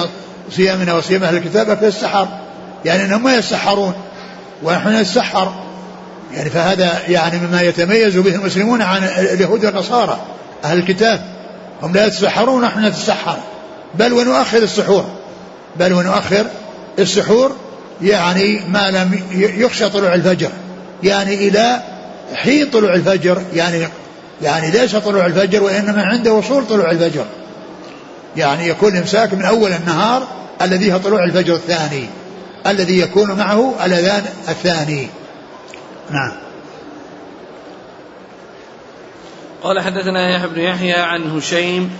[0.52, 2.28] صيامنا وصيام أهل الكتاب في السحر.
[2.86, 3.94] يعني أنهم ما يسحرون
[4.64, 5.54] ونحن نتسحر
[6.34, 10.20] يعني فهذا يعني مما يتميز به المسلمون عن اليهود والنصارى.
[10.64, 11.22] أهل الكتاب
[11.84, 13.38] هم لا يتسحرون ونحن نتسحر.
[13.96, 15.06] بل ونؤخر السحور.
[15.76, 16.46] بل ونؤخر
[17.00, 17.56] السحور
[18.02, 20.50] يعني ما لم يخشى طلوع الفجر.
[21.04, 21.82] يعني إلى
[22.36, 23.88] حين طلوع الفجر يعني
[24.42, 27.26] يعني ليس طلوع الفجر وإنما عند وصول طلوع الفجر.
[28.38, 30.28] يعني يكون إمساك من أول النهار
[30.62, 32.06] الذي هو طلوع الفجر الثاني
[32.68, 35.08] الذي يكون معه الأذان الثاني.
[36.12, 36.32] نعم.
[39.64, 41.92] قال حدثنا يحيى بن يحيى عن هشيم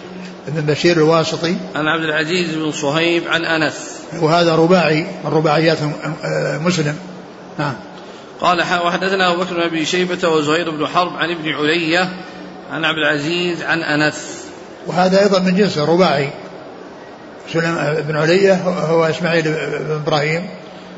[0.48, 1.56] بن بشير الواسطي.
[1.76, 3.74] عن عبد العزيز بن صهيب عن أنس.
[4.22, 5.78] وهذا رباعي من رباعيات
[6.62, 6.98] مسلم.
[7.60, 7.74] نعم.
[8.42, 12.10] قال وحدثنا أبو بكر بن أبي شيبة وزهير بن حرب عن ابن علية
[12.72, 14.46] عن عبد العزيز عن أنس.
[14.88, 16.30] وهذا أيضا من جنس رباعي
[17.54, 20.50] سلم بن علية هو إسماعيل بن إبراهيم.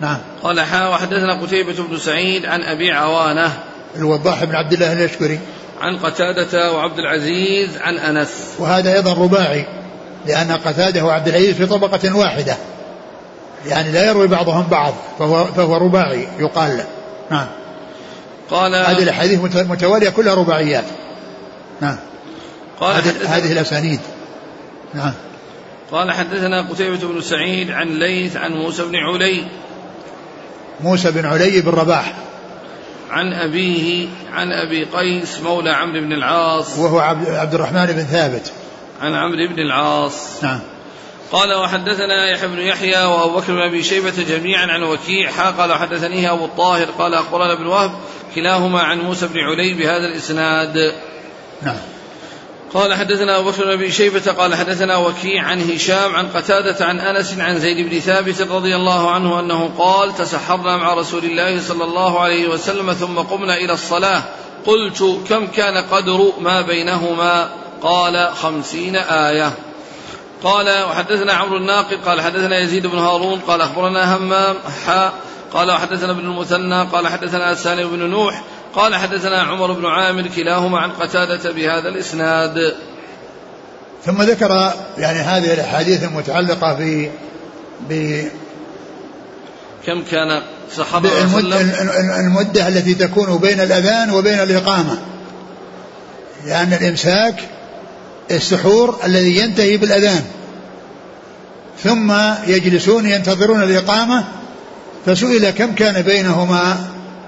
[0.02, 0.18] نعم.
[0.44, 3.60] قال حا وحدثنا قتيبة بن سعيد عن أبي عوانة.
[3.96, 5.40] الوضاح بن عبد الله اليشكري
[5.82, 8.56] عن قتادة وعبد العزيز عن أنس.
[8.60, 9.66] وهذا أيضا رباعي
[10.28, 12.58] لأن قتادة وعبد العزيز في طبقة واحدة.
[13.66, 16.78] يعني لا يروي بعضهم بعض فهو, فهو رباعي يقال.
[16.78, 16.86] له
[17.32, 17.48] نعم.
[18.50, 20.86] قال هذه الأحاديث متواليه كلها رباعيات.
[21.82, 21.98] نعم.
[22.80, 22.96] قال
[23.28, 24.00] هذه, الأسانيد.
[24.94, 25.14] نعم.
[25.92, 29.46] قال حدثنا قتيبة بن سعيد عن ليث عن موسى بن علي.
[30.80, 32.14] موسى بن علي بن رباح.
[33.10, 36.78] عن أبيه عن أبي قيس مولى عمرو بن العاص.
[36.78, 38.52] وهو عبد الرحمن بن ثابت.
[39.02, 40.44] عن عمرو بن العاص.
[40.44, 40.60] نعم.
[41.32, 45.50] قال وحدثنا يحيى بن يحيى وأبو بكر بن أبي شيبة جميعا عن وكيع.
[45.50, 46.86] قال حدثنيه أبو الطاهر.
[46.86, 47.92] قال أخبرنا ابن وهب
[48.36, 50.94] كلاهما عن موسى بن علي بهذا الإسناد.
[51.62, 51.78] نعم.
[52.74, 54.32] قال حدثنا أبو بكر بن أبي شيبة.
[54.32, 59.12] قال حدثنا وكيع عن هشام عن قتادة عن أنس عن زيد بن ثابت رضي الله
[59.12, 64.24] عنه أنه قال تسحرنا مع رسول الله صلى الله عليه وسلم ثم قمنا إلى الصلاة.
[64.66, 67.50] قلت كم كان قدر ما بينهما؟
[67.82, 69.69] قال خمسين آية.
[70.44, 75.14] قال وحدثنا عمرو الناقد قال حدثنا يزيد بن هارون قال أخبرنا همام حاء
[75.54, 78.44] قال وحدثنا ابن المثنى قال حدثنا سالم بن نوح
[78.76, 82.76] قال حدثنا عمر بن عامر كلاهما عن قتادة بهذا الإسناد.
[84.06, 87.10] ثم ذكر يعني هذه الأحاديث المتعلقة ب
[87.90, 88.24] ب
[89.86, 90.42] كم كان
[90.76, 91.62] صحابة المدة,
[92.20, 94.98] المدة التي تكون بين الأذان وبين الإقامة.
[96.46, 97.36] لأن الإمساك
[98.32, 100.24] السحور الذي ينتهي بالأذان.
[101.84, 102.14] ثم
[102.48, 104.24] يجلسون ينتظرون الإقامة
[105.06, 106.78] فسئل كم كان بينهما؟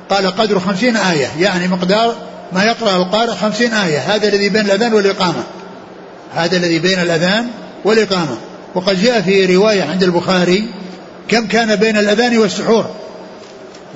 [0.09, 2.15] قال قدر خمسين آية يعني مقدار
[2.51, 3.99] ما يقرأ القارئ خمسين آية.
[3.99, 5.43] هذا الذي بين الأذان والإقامة.
[6.35, 7.47] هذا الذي بين الأذان
[7.85, 8.37] والإقامة.
[8.75, 10.65] وقد جاء في رواية عند البخاري
[11.27, 12.85] كم كان بين الأذان والسحور.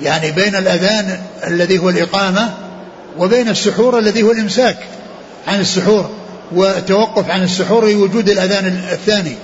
[0.02, 2.54] يعني بين الأذان الذي هو الإقامة
[3.18, 4.78] وبين السحور الذي هو الإمساك
[5.48, 6.10] عن السحور.
[6.52, 9.36] والتوقف عن السحور لوجود الأذان الثاني.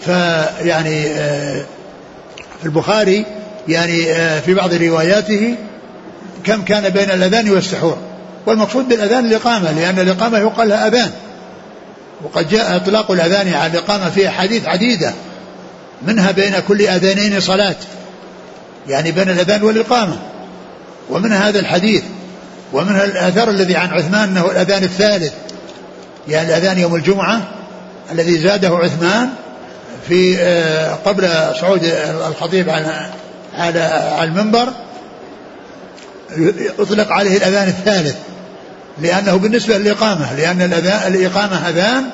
[0.00, 1.64] فيعني آه،
[2.60, 3.26] في البخاري
[3.68, 5.54] يعني آه، في بعض رواياته
[6.44, 7.96] كم كان بين الأذان والسحور.
[8.46, 11.10] والمقصود بالأذان الإقامة لأن الإقامة يقال لها أذان.
[12.24, 15.12] وقد جاء إطلاق الأذان على الإقامة في أحاديث عديدة.
[16.06, 17.76] منها بين كل أذانين صلاة.
[18.88, 20.18] يعني بين الأذان والإقامة.
[21.10, 22.02] ومن هذا الحديث.
[22.72, 25.32] ومنها الأثر الذي عن عثمان أنه الأذان الثالث.
[26.28, 27.40] يعني الأذان يوم الجمعة
[28.12, 29.28] الذي زاده عثمان
[30.08, 31.28] في آه، قبل
[31.60, 31.84] صعود
[32.28, 33.10] الخطيب على
[33.58, 34.68] على المنبر
[36.78, 38.16] يطلق عليه الأذان الثالث
[39.02, 42.04] لأنه بالنسبة للإقامة لأن الأذان الإقامة أذان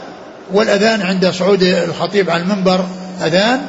[0.52, 2.86] والأذان عند صعود الخطيب على المنبر
[3.24, 3.60] أذان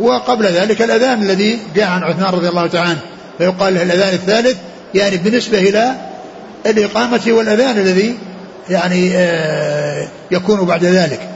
[0.00, 3.00] وقبل ذلك الأذان الذي جاء عن عثمان رضي الله تعالى عنه.
[3.38, 4.56] فيقال له الأذان الثالث
[4.94, 5.94] يعني بالنسبة إلى
[6.66, 8.18] الإقامة والأذان الذي
[8.68, 11.28] يعني آه، يكون بعد ذلك.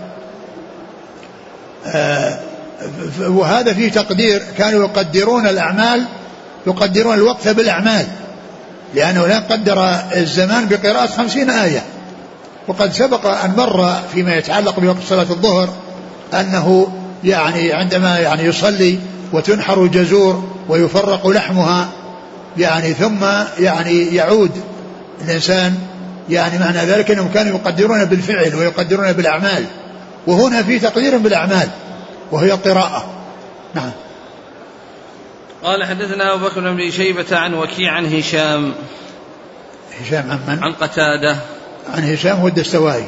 [1.87, 2.39] آه،
[3.21, 4.43] وهذا فيه تقدير.
[4.59, 6.05] كانوا يقدرون الأعمال
[6.67, 8.07] يقدرون الوقت بالأعمال.
[8.95, 11.83] لأنه لا قدر الزمان بقراءة خمسين آية.
[12.69, 15.69] وقد سبق أن مر فيما يتعلق بوقت صلاة الظهر
[16.35, 16.89] أنه
[17.25, 18.99] يعني عندما يعني يصلي
[19.33, 21.89] وتنحر الجزور ويفرق لحمها
[22.59, 23.25] يعني ثم
[23.59, 24.51] يعني يعود
[25.25, 25.75] الإنسان
[26.29, 29.65] يعني معنى ذلك أنهم كانوا يقدرون بالفعل ويقدرون بالأعمال.
[30.27, 31.69] وهنا في تقدير بالأعمال
[32.33, 33.05] وهي القراءة.
[33.75, 33.91] نعم.
[35.63, 38.73] قال حدثنا أبو بكر بن شيبة عن وكيع عن هشام.
[40.01, 41.37] هشام عن من؟ عن قتادة.
[41.95, 43.05] عن هشام هو الدستوائي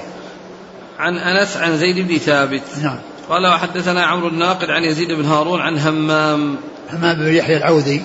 [0.99, 2.63] عن أنس عن زيد بن ثابت.
[2.83, 2.99] نعم.
[3.29, 6.57] قال وحدثنا عمرو الناقد عن يزيد بن هارون عن همام.
[6.93, 8.03] همام بن يحيى العوذي.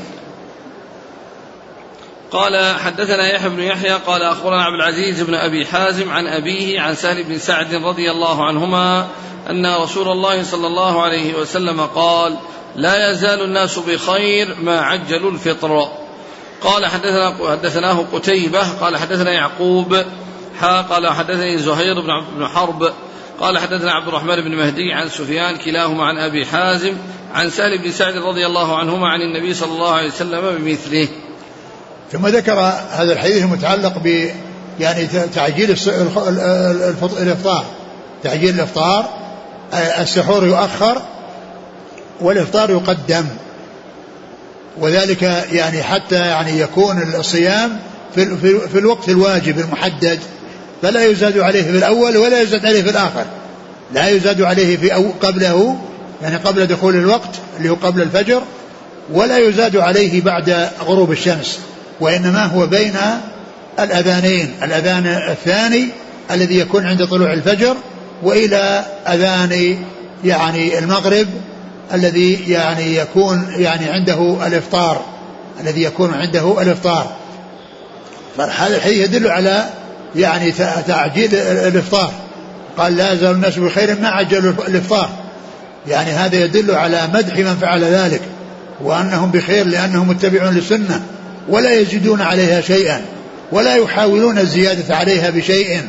[2.31, 6.95] قال حدثنا يحيى بن يحيى قال أخبرنا عبد العزيز بن أبي حازم عن أبيه عن
[6.95, 9.07] سهل بن سعد رضي الله عنهما
[9.49, 12.37] أن رسول الله صلى الله عليه وسلم قال
[12.75, 15.87] لا يزال الناس بخير ما عجلوا الفطر
[16.61, 20.03] قال حدثنا حدثناه قتيبة قال حدثنا يعقوب
[20.59, 22.91] حا قال حدثني زهير بن بن حرب
[23.39, 26.97] قال حدثنا عبد الرحمن بن مهدي عن سفيان كلاهما عن أبي حازم
[27.33, 31.07] عن سهل بن سعد رضي الله عنهما عن النبي صلى الله عليه وسلم بمثله.
[32.11, 32.59] ثم ذكر
[32.91, 34.29] هذا الحديث المتعلق ب
[34.79, 35.77] يعني تعجيل
[37.21, 37.65] الإفطار.
[38.23, 39.09] تعجيل الإفطار
[39.99, 41.01] السحور يؤخر
[42.21, 43.25] والإفطار يقدم.
[44.79, 45.21] وذلك
[45.51, 47.79] يعني حتى يعني يكون الصيام
[48.15, 50.19] في, في, في الوقت الواجب المحدد.
[50.81, 53.25] فلا يزاد عليه في الأول ولا يزاد عليه في الآخر.
[53.93, 55.77] لا يزاد عليه في أو قبله
[56.21, 58.41] يعني قبل دخول الوقت اللي هو قبل الفجر
[59.13, 61.59] ولا يزاد عليه بعد غروب الشمس.
[62.01, 62.95] وإنما هو بين
[63.79, 65.87] الأذانين الأذان الثاني
[66.31, 67.75] الذي يكون عند طلوع الفجر
[68.23, 69.77] وإلى أذان
[70.23, 71.27] يعني المغرب
[71.93, 75.01] الذي يعني يكون يعني عنده الإفطار
[75.61, 77.11] الذي يكون عنده الإفطار.
[78.37, 79.69] فهذا الحديث يدل على
[80.15, 80.51] يعني
[80.87, 82.13] تعجيل الإفطار.
[82.77, 85.09] قال لا يزال الناس بخير ما عجلوا الإفطار.
[85.87, 88.21] يعني هذا يدل على مدح من فعل ذلك
[88.81, 91.03] وأنهم بخير لأنهم متبعون للسنة.
[91.47, 93.01] ولا يزيدون عليها شيئا
[93.51, 95.81] ولا يحاولون الزيادة عليها بشيء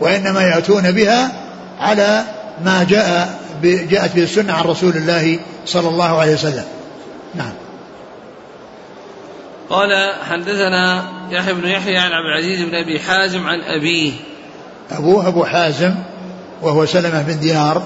[0.00, 1.32] وإنما يأتون بها
[1.80, 2.24] على
[2.64, 6.64] ما جاء جاءت به السنة عن رسول الله صلى الله عليه وسلم.
[7.34, 7.52] نعم.
[9.70, 14.12] قال حدثنا يحيى بن يحيى عن عبد العزيز بن أبي حازم عن أبيه.
[14.90, 15.94] أبوه أبو حازم
[16.62, 17.82] وهو سلمة بن دينار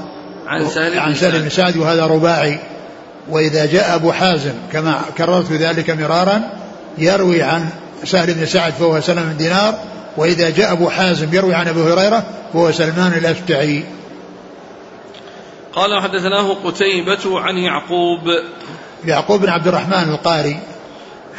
[0.46, 2.58] عن سهل عن سهل بن سعد وهذا رباعي.
[3.28, 6.63] وإذا جاء أبو حازم كما كررت ذلك مرارا
[6.98, 7.68] يروي عن
[8.04, 9.78] سهل بن سعد فهو سلمه بن دينار
[10.16, 13.85] وإذا جاء أبو حازم يروي عن أبي هريرة فهو سلمان الاشتعي
[15.74, 18.20] قال حدثناه قتيبة عن يعقوب.
[19.04, 20.59] يعقوب بن عبد الرحمن القاري.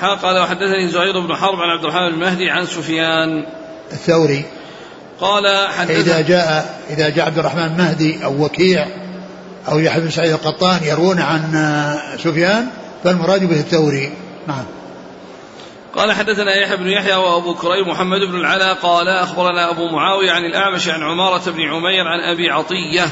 [0.01, 3.45] قال وحدثني زهير بن حرب عن عبد الرحمن المهدي عن سفيان.
[3.91, 4.45] الثوري.
[5.21, 8.87] قال حدث إذا جاء إذا جاء عبد الرحمن المهدي أو وكيع
[9.71, 11.41] أو يحيى بن سعيد القطان يروون عن
[12.23, 12.67] سفيان
[13.03, 14.11] فالمراد به الثوري.
[14.47, 14.65] نعم.
[15.95, 20.45] قال حدثنا يحيى بن يحيى وابو كريم محمد بن العلا قال اخبرنا ابو معاويه عن
[20.45, 23.07] الاعمش عن عماره بن عمير عن ابي عطيه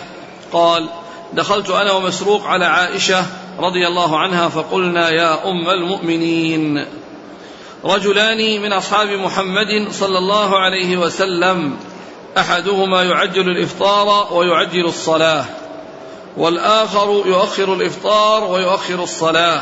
[0.51, 0.89] قال
[1.33, 3.25] دخلت أنا ومسروق على عائشه
[3.59, 6.85] رضي الله عنها فقلنا يا ام المؤمنين
[7.85, 11.77] رجلان من اصحاب محمد صلى الله عليه وسلم
[12.37, 15.45] احدهما يعجل الافطار ويعجل الصلاه
[16.37, 19.61] والآخر يؤخر الإفطار ويؤخر الصلاة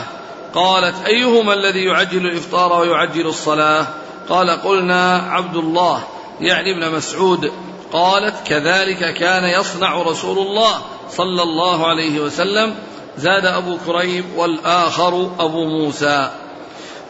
[0.55, 3.87] قالت أيهما الذي يعجل الإفطار ويعجل الصلاة؟
[4.29, 6.03] قال قلنا عبد الله
[6.41, 7.51] يعني ابن مسعود.
[7.93, 12.75] قالت كذلك كان يصنع رسول الله صلى الله عليه وسلم.
[13.17, 16.31] زاد أبو كريب والآخر أبو موسى.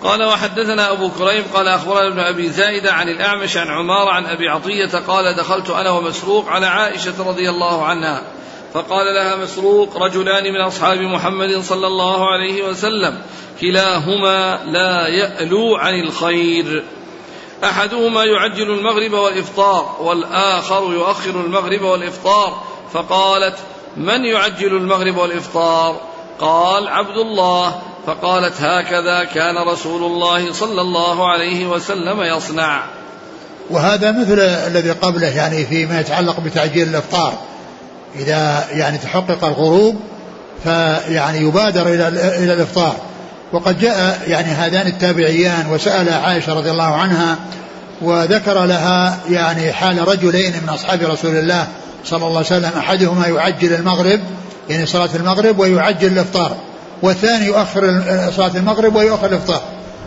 [0.04, 4.50] قال وحدثنا أبو كريب قال أخبرنا ابن أبي زايدة عن الأعمش عن عمار عن أبي
[4.50, 5.00] عطية.
[5.08, 8.22] قال دخلت أنا ومسروق على عائشة رضي الله عنها.
[8.74, 13.22] فقال لها مسروق رجلان من أصحاب محمد صلى الله عليه وسلم
[13.62, 16.84] كلاهما لا يألو عن الخير.
[17.64, 22.62] أحدهما يعجل المغرب والإفطار والآخر يؤخر المغرب والإفطار.
[22.94, 23.56] فقالت
[23.98, 26.02] من يعجل المغرب والإفطار؟
[26.40, 27.82] قال عبد الله.
[28.08, 32.84] فقالت هكذا كان رسول الله صلى الله عليه وسلم يصنع.
[33.70, 37.51] وهذا مثل الذي قبله يعني فيما يتعلق بتعجيل الإفطار.
[38.16, 39.96] إذا يعني تحقق الغروب
[40.64, 42.96] فيعني يبادر إلى إلى الإفطار.
[43.54, 47.38] وقد جاء يعني هذان التابعيان وسأل عائشة رضي الله عنها
[48.02, 51.68] وذكر لها يعني حال رجلين من أصحاب رسول الله
[52.06, 54.20] صلى الله عليه وسلم أحدهما يعجل المغرب
[54.70, 56.56] يعني صلاة المغرب ويعجل الإفطار.
[57.02, 58.02] والثاني يؤخر
[58.36, 59.62] صلاة المغرب ويؤخر الإفطار.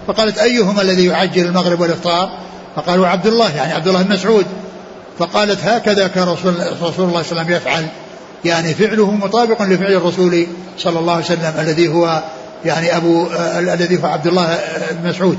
[0.07, 2.31] فقالت أيهما الذي يعجل المغرب والإفطار؟
[2.77, 4.47] فقالوا عبد الله يعني عبد الله بن مسعود.
[5.19, 7.87] فقالت هكذا كان رسول, رسول الله صلى الله عليه وسلم يفعل.
[8.45, 10.47] يعني فعله مطابق لفعل الرسول
[10.79, 12.23] صلى الله عليه وسلم الذي هو
[12.65, 13.27] يعني أبو
[13.59, 14.59] الذي هو عبد الله
[14.91, 15.39] بن مسعود.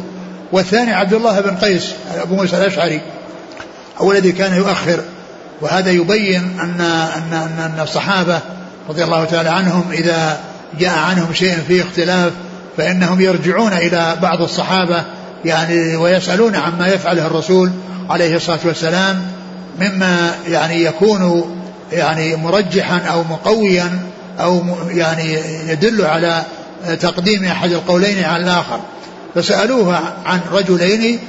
[0.51, 3.01] والثاني عبد الله بن قيس أبو موسى الأشعري
[3.97, 4.99] هو الذي كان يؤخر.
[5.61, 8.39] وهذا يبين أن أن أن, أن الصحابة
[8.89, 10.39] رضي الله تعالى عنهم إذا
[10.79, 12.31] جاء عنهم شيء فيه اختلاف
[12.77, 15.03] فإنهم يرجعون إلى بعض الصحابة
[15.45, 17.71] يعني ويسألون عما يفعله الرسول
[18.09, 19.21] عليه الصلاة والسلام.
[19.79, 21.55] مما يعني يكون
[21.91, 23.99] يعني مرجحا أو مقويا
[24.39, 26.43] أو يعني يدل على
[26.99, 28.79] تقديم أحد القولين على الآخر.
[29.35, 31.19] فسألوه عن رجلين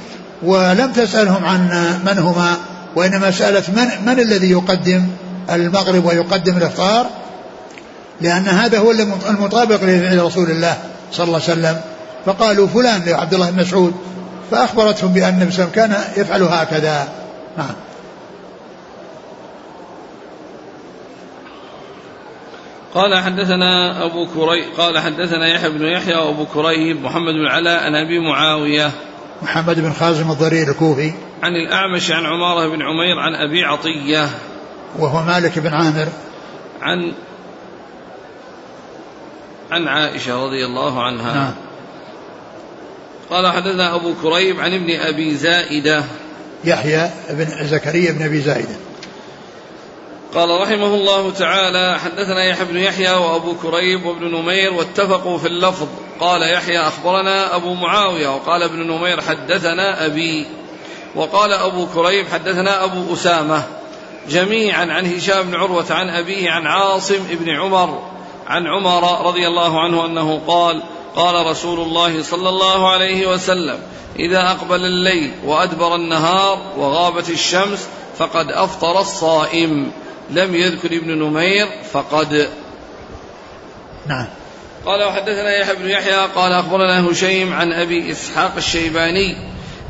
[0.43, 1.69] ولم تسألهم عن
[2.05, 2.57] من هما
[2.95, 5.07] وإنما سألت من, من الذي يقدم
[5.51, 7.07] المغرب ويقدم الإفطار؟
[8.21, 8.91] لأن هذا هو
[9.29, 10.77] المطابق لرسول الله
[11.11, 11.81] صلى الله عليه وسلم.
[12.25, 13.93] فقالوا فلان لعبد الله بن مسعود
[14.51, 17.07] فأخبرتهم بأن كان يفعل هكذا.
[17.57, 17.86] نعم.
[22.97, 27.95] قال حدثنا أبو كريب قال حدثنا يحيى بن يحيى وأبو كريب محمد بن علاء عن
[27.95, 28.91] أبي معاوية.
[29.41, 31.13] محمد بن خازم الضرير الكوفي.
[31.43, 34.29] عن الأعمش عن عمارة بن عمير عن أبي عطية.
[34.99, 36.07] وهو مالك بن عامر.
[36.81, 37.13] عن
[39.71, 41.33] عن عائشة رضي الله عنها.
[41.33, 41.53] نعم.
[43.29, 46.03] قال حدثنا أبو كريب عن ابن أبي زائدة.
[46.63, 48.75] يحيى بن زكريا بن أبي زائدة.
[50.35, 55.87] قال رحمه الله تعالى حدثنا يحيى بن يحيى وأبو كريب وابن نمير واتفقوا في اللفظ.
[56.19, 60.47] قال يحيى أخبرنا أبو معاوية وقال ابن نمير حدثنا أبي.
[61.15, 63.63] وقال أبو كريب حدثنا أبو أسامة
[64.29, 68.01] جميعا عن هشام بن عروة عن أبيه عن عاصم بن عمر
[68.47, 70.83] عن عمر رضي الله عنه أنه قال
[71.15, 73.79] قال رسول الله صلى الله عليه وسلم
[74.19, 77.87] إذا أقبل الليل وأدبر النهار وغابت الشمس
[78.17, 79.91] فقد أفطر الصائم.
[80.29, 82.49] لم يذكر ابن نمير فقد.
[84.07, 84.25] نعم.
[84.85, 89.37] قال وحدثنا يحيى بن يحيى قال أخبرنا هشيم عن أبي إسحاق الشيباني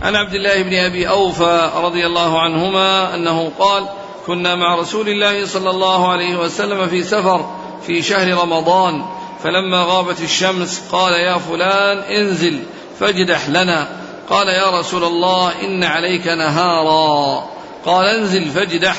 [0.02, 3.88] عن عبد الله بن أبي أوفى رضي الله عنهما أنه قال
[4.28, 7.52] كنا مع رسول الله صلى الله عليه وسلم في سفر
[7.88, 9.06] في شهر رمضان
[9.44, 12.60] فلما غابت الشمس قال يا فلان انزل
[13.00, 13.88] فاجدح لنا
[14.30, 17.44] قال يا رسول الله إن عليك نهارا
[17.86, 18.96] قال انزل فاجدح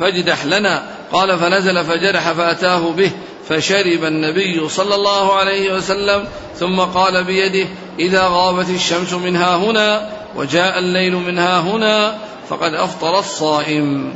[0.00, 0.82] فاجدح لنا.
[1.12, 3.10] قال فنزل فجرح فأتاه به
[3.48, 10.78] فشرب النبي صلى الله عليه وسلم ثم قال بيده إذا غابت الشمس منها هنا وجاء
[10.78, 14.14] الليل منها هنا فقد أفطر الصائم.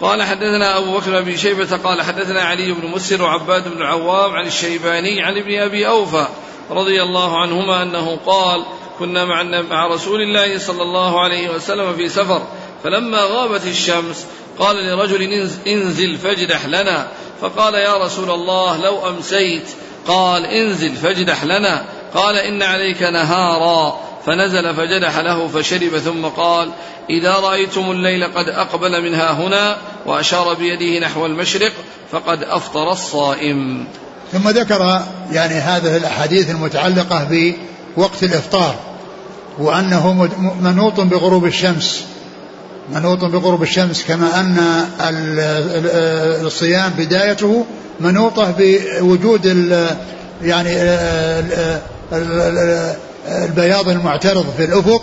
[0.00, 4.46] قال حدثنا أبو بكر بن شيبة قال حدثنا علي بن مسر وعباد بن العوام عن
[4.46, 6.26] الشيباني عن ابن أبي أوفى
[6.70, 8.64] رضي الله عنهما أنه قال
[8.98, 12.42] كنا مع, مع رسول الله صلى الله عليه وسلم في سفر
[12.84, 14.26] فلما غابت الشمس
[14.58, 17.08] قال لرجل انزل فاجدح لنا.
[17.40, 19.68] فقال يا رسول الله لو أمسيت.
[20.06, 21.84] قال انزل فاجدح لنا.
[22.14, 24.00] قال إن عليك نهارا.
[24.26, 26.70] فنزل فجدح له فشرب ثم قال
[27.10, 31.72] إذا رأيتم الليل قد أقبل منها هنا وأشار بيده نحو المشرق
[32.12, 33.84] فقد أفطر الصائم.
[34.32, 35.02] ثم ذكر
[35.32, 38.74] يعني هذه الأحاديث المتعلقة بوقت الإفطار
[39.58, 40.12] وأنه
[40.60, 42.04] منوط بغروب الشمس.
[42.94, 44.56] منوط بغروب الشمس كما أن
[46.46, 47.64] الصيام بدايته
[48.00, 49.46] منوطة بوجود
[50.42, 50.70] يعني
[53.28, 55.02] البياض المعترض في الأفق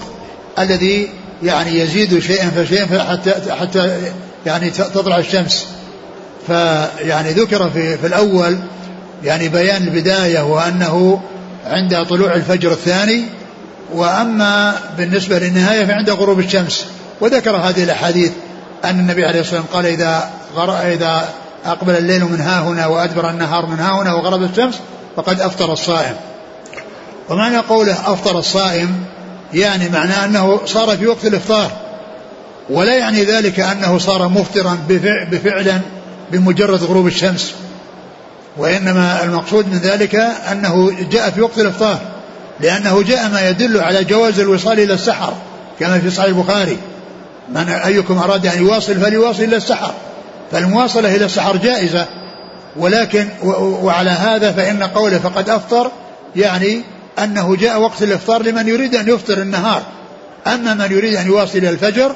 [0.59, 1.09] الذي
[1.43, 3.97] يعني يزيد شيئا فشيئا حتى حتى
[4.45, 5.65] يعني تطلع الشمس.
[6.47, 8.57] فيعني ذكر في, في الأول
[9.23, 11.21] يعني بيان البداية وأنه
[11.65, 13.25] عند طلوع الفجر الثاني
[13.93, 16.85] وأما بالنسبة للنهاية فعند غروب الشمس.
[17.21, 18.31] وذكر هذه الأحاديث
[18.85, 20.29] أن النبي عليه الصلاة والسلام قال إذا
[20.93, 21.29] إذا
[21.65, 24.79] أقبل الليل من ها هنا وأدبر النهار من ها هنا وغربت الشمس
[25.15, 26.15] فقد أفطر الصائم.
[27.29, 29.05] ومعنى قوله أفطر الصائم
[29.53, 31.71] يعني معناه أنه صار في وقت الإفطار
[32.69, 34.77] ولا يعني ذلك أنه صار مفطرا
[35.31, 35.81] بفعلا
[36.31, 37.53] بمجرد غروب الشمس.
[38.57, 40.15] وإنما المقصود من ذلك
[40.51, 41.99] أنه جاء في وقت الإفطار
[42.59, 45.33] لأنه جاء ما يدل على جواز الوصال إلى السحر
[45.79, 46.77] كما في صحيح البخاري.
[47.49, 49.93] من أيكم أراد أن يواصل فليواصل إلى السحر.
[50.51, 52.05] فالمواصلة إلى السحر جائزة.
[52.75, 53.27] ولكن
[53.83, 55.91] وعلى هذا فإن قوله فقد أفطر
[56.35, 56.81] يعني
[57.19, 59.83] أنه جاء وقت الإفطار لمن يريد أن يفطر النهار.
[60.47, 62.15] أما من يريد أن يواصل إلى الفجر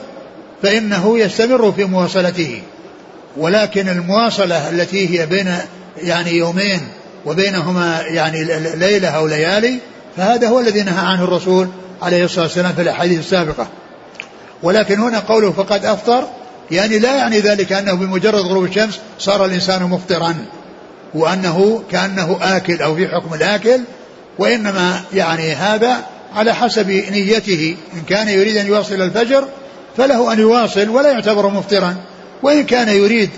[0.63, 2.61] فإنه يستمر في مواصلته.
[3.37, 5.55] ولكن المواصلة التي هي بين
[5.97, 6.81] يعني يومين
[7.25, 8.43] وبينهما يعني
[8.75, 9.79] ليلة أو ليالي
[10.17, 11.67] فهذا هو الذي نهى عنه الرسول
[12.01, 13.67] عليه الصلاة والسلام في الأحاديث السابقة.
[14.63, 16.27] ولكن هنا قوله فقد أفطر
[16.71, 20.35] يعني لا يعني ذلك أنه بمجرد غروب الشمس صار الإنسان مفطرا
[21.13, 23.79] وأنه كأنه آكل أو في حكم الآكل
[24.39, 25.97] وإنما يعني هذا
[26.35, 29.47] على حسب نيته إن كان يريد أن يواصل الفجر
[29.97, 31.95] فله أن يواصل ولا يعتبر مفطرا
[32.43, 33.29] وإن كان يريد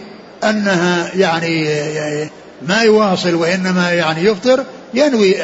[0.44, 1.68] أنها يعني
[2.62, 4.64] ما يواصل وإنما يعني يفطر
[4.94, 5.36] ينوي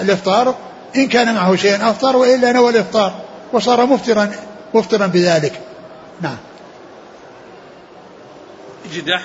[0.00, 0.54] الإفطار
[0.96, 3.20] إن كان معه شيء أفطر وإلا نوى الإفطار
[3.52, 4.30] وصار مفطرا.
[4.74, 5.60] مفطرا بذلك.
[6.20, 6.36] نعم.
[8.94, 9.22] جدح.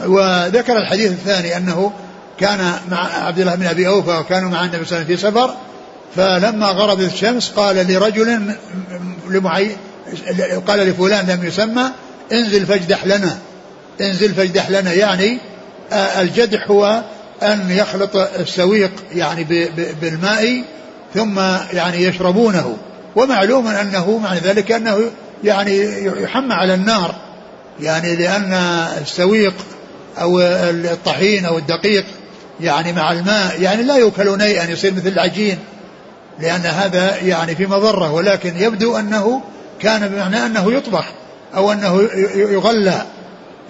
[0.00, 1.92] وذكر الحديث الثاني أنه
[2.38, 5.22] كان مع عبد الله بن أبي أوفى وكانوا مع النبي صلى الله عليه وسلم في
[5.22, 5.56] سفر
[6.16, 8.54] فلما غربت الشمس قال لرجل
[9.28, 9.76] لمعي
[10.66, 11.84] قال لفلان لم يسمى
[12.32, 13.38] انزل فاجدح لنا.
[14.00, 15.38] انزل فاجدح لنا يعني
[15.92, 17.02] الجدح هو
[17.42, 19.44] أن يخلط السويق يعني
[20.00, 20.64] بالماء
[21.14, 21.38] ثم
[21.72, 22.76] يعني يشربونه.
[23.16, 24.98] ومعلوم أنه معنى ذلك أنه
[25.44, 27.14] يعني يحمى على النار
[27.80, 28.52] يعني لأن
[29.02, 29.54] السويق
[30.20, 32.04] أو الطحين أو الدقيق
[32.60, 35.58] يعني مع الماء يعني لا يوكل نيئا يصير مثل العجين
[36.40, 39.40] لأن هذا يعني في مضرة ولكن يبدو أنه
[39.80, 41.04] كان بمعنى أنه يطبخ
[41.56, 43.02] أو أنه يغلى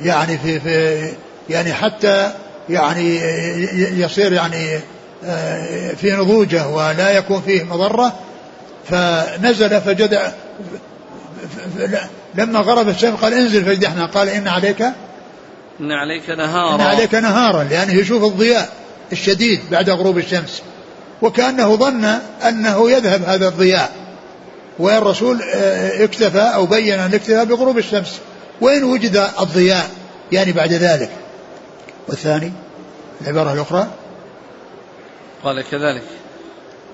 [0.01, 1.09] يعني في, في
[1.51, 2.33] يعني حتى
[2.69, 3.21] يعني
[4.03, 4.81] يصير يعني
[5.25, 8.13] آه، في نضوجه ولا يكون فيه مضرة
[8.89, 10.33] فنزل فجد
[12.35, 14.83] لما غرب الشمس قال انزل فاجدحنا قال إن عليك
[15.81, 16.75] إن عليك نهارا.
[16.75, 18.73] إن عليك نهارا لأنه يشوف الضياء
[19.13, 20.63] الشديد بعد غروب الشمس.
[21.23, 22.05] وكأنه ظن
[22.49, 23.93] أنه يذهب هذا الضياء.
[24.79, 28.21] والرسول آه، اكتفى أو بين الاكتفاء بغروب الشمس.
[28.61, 29.91] وإن وجد الضياء؟
[30.33, 31.11] يعني بعد ذلك.
[32.09, 32.53] والثاني
[33.21, 33.87] العبارة الأخرى.
[35.45, 36.05] قال كذلك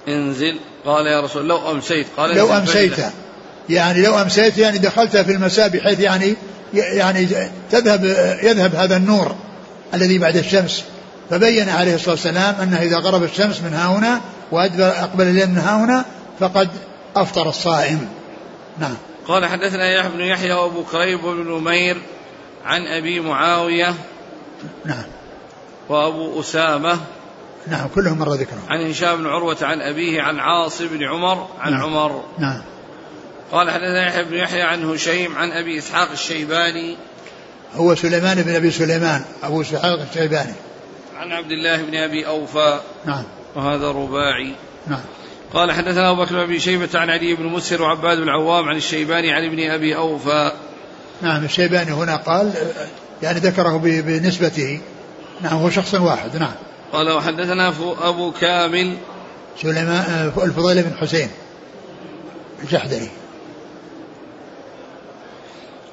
[0.08, 2.92] انزل قال يا رسول لو أمسيت قال لو أمسيت.
[3.68, 6.36] يعني لو أمسيت يعني دخلت في المساء بحيث يعني
[6.74, 7.28] يعني
[7.70, 8.04] تذهب
[8.42, 9.34] يذهب هذا النور
[9.94, 10.84] الذي بعد الشمس.
[11.30, 14.20] فبين عليه الصلاة والسلام أنه إذا غرب الشمس من ها هنا
[14.52, 16.04] وأدبر أقبل الليل من ها هنا
[16.40, 16.68] فقد
[17.16, 18.08] أفطر الصائم.
[18.78, 18.96] نعم.
[19.28, 21.96] قال حدثنا يحيى بن يحيى وأبو كريب وابن نمير
[22.64, 23.94] عن أبي معاوية
[24.84, 25.04] نعم.
[25.88, 26.98] وأبو أسامة
[27.66, 28.62] نعم كلهم مر ذكرهم.
[28.68, 31.82] عن هشام بن عروة عن أبيه عن عاصم بن عمر عن نعم.
[31.82, 32.24] عمر.
[32.38, 32.62] نعم.
[33.52, 36.96] قال حدثنا يحيى بن يحيى عن هشيم عن أبي إسحاق الشيباني.
[37.74, 40.54] هو سليمان بن أبي سليمان أبو إسحاق الشيباني.
[41.16, 42.80] عن عبد الله بن أبي أوفى.
[43.06, 43.24] نعم.
[43.54, 44.54] وهذا رباعي.
[44.86, 45.00] نعم.
[45.54, 48.76] قال حدثنا أبو بكر بن أبي شيبة عن علي بن مسهر وعباد بن العوام عن
[48.76, 50.52] الشيباني عن ابن أبي أوفى.
[51.22, 52.52] نعم الشيباني هنا قال
[53.22, 54.80] يعني ذكره بنسبته.
[55.40, 56.36] نعم هو شخص واحد.
[56.36, 56.54] نعم.
[56.92, 57.72] قال وحدثنا
[58.02, 58.96] أبو كامل.
[59.62, 61.28] سليمان الفضيل بن حسين
[62.62, 63.10] الجحدري.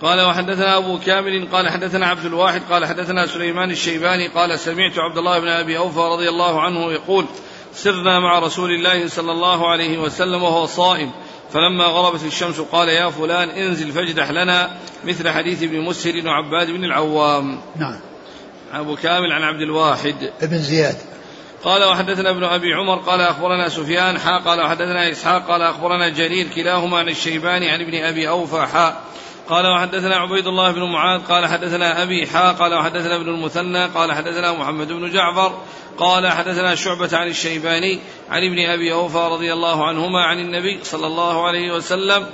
[0.02, 5.18] قال وحدثنا أبو كامل قال حدثنا عبد الواحد قال حدثنا سليمان الشيباني قال سمعت عبد
[5.18, 7.26] الله بن أبي أوفى رضي الله عنه يقول
[7.74, 11.12] سرنا مع رسول الله صلى الله عليه وسلم وهو صائم
[11.54, 16.84] فلما غربت الشمس قال يا فلان انزل فاجدح لنا مثل حديث ابن مسهر وعباد بن
[16.84, 17.60] العوام.
[17.76, 18.00] نعم.
[18.74, 20.32] أبو كامل عن عبد الواحد.
[20.41, 20.95] ابن زياد.
[21.63, 26.47] قال وحدثنا ابن أبي عمر قال أخبرنا سفيان حا قال وحدثنا إسحاق قال أخبرنا جرير
[26.55, 29.01] كلاهما عن الشيباني عن ابن أبي أوفى حا.
[29.49, 34.11] قال وحدثنا عبيد الله بن معاذ قال حدثنا أبي حا قال وحدثنا ابن المثنى قال
[34.11, 35.61] حدثنا محمد بن جعفر
[35.97, 37.99] قال حدثنا شعبة عن الشيباني
[38.30, 42.26] عن ابن أبي أوفى رضي الله عنهما عن النبي صلى الله عليه وسلم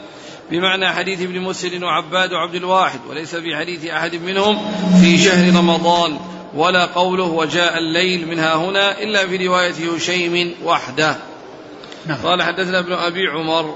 [0.51, 4.57] بمعنى حديث ابن مسلم وعباد وعبد الواحد وليس في حديث أحد منهم
[5.01, 6.17] في شهر رمضان
[6.55, 11.15] ولا قوله وجاء الليل منها هنا إلا في رواية هشيم وحده.
[12.07, 12.17] نعم.
[12.23, 13.75] قال حدثنا ابن أبي عمر.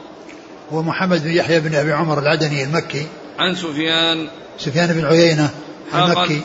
[0.71, 3.07] ومحمد بن يحيى بن أبي عمر العدني المكي.
[3.39, 4.29] عن سفيان.
[4.59, 5.49] سفيان بن عيينة
[5.93, 6.41] المكي.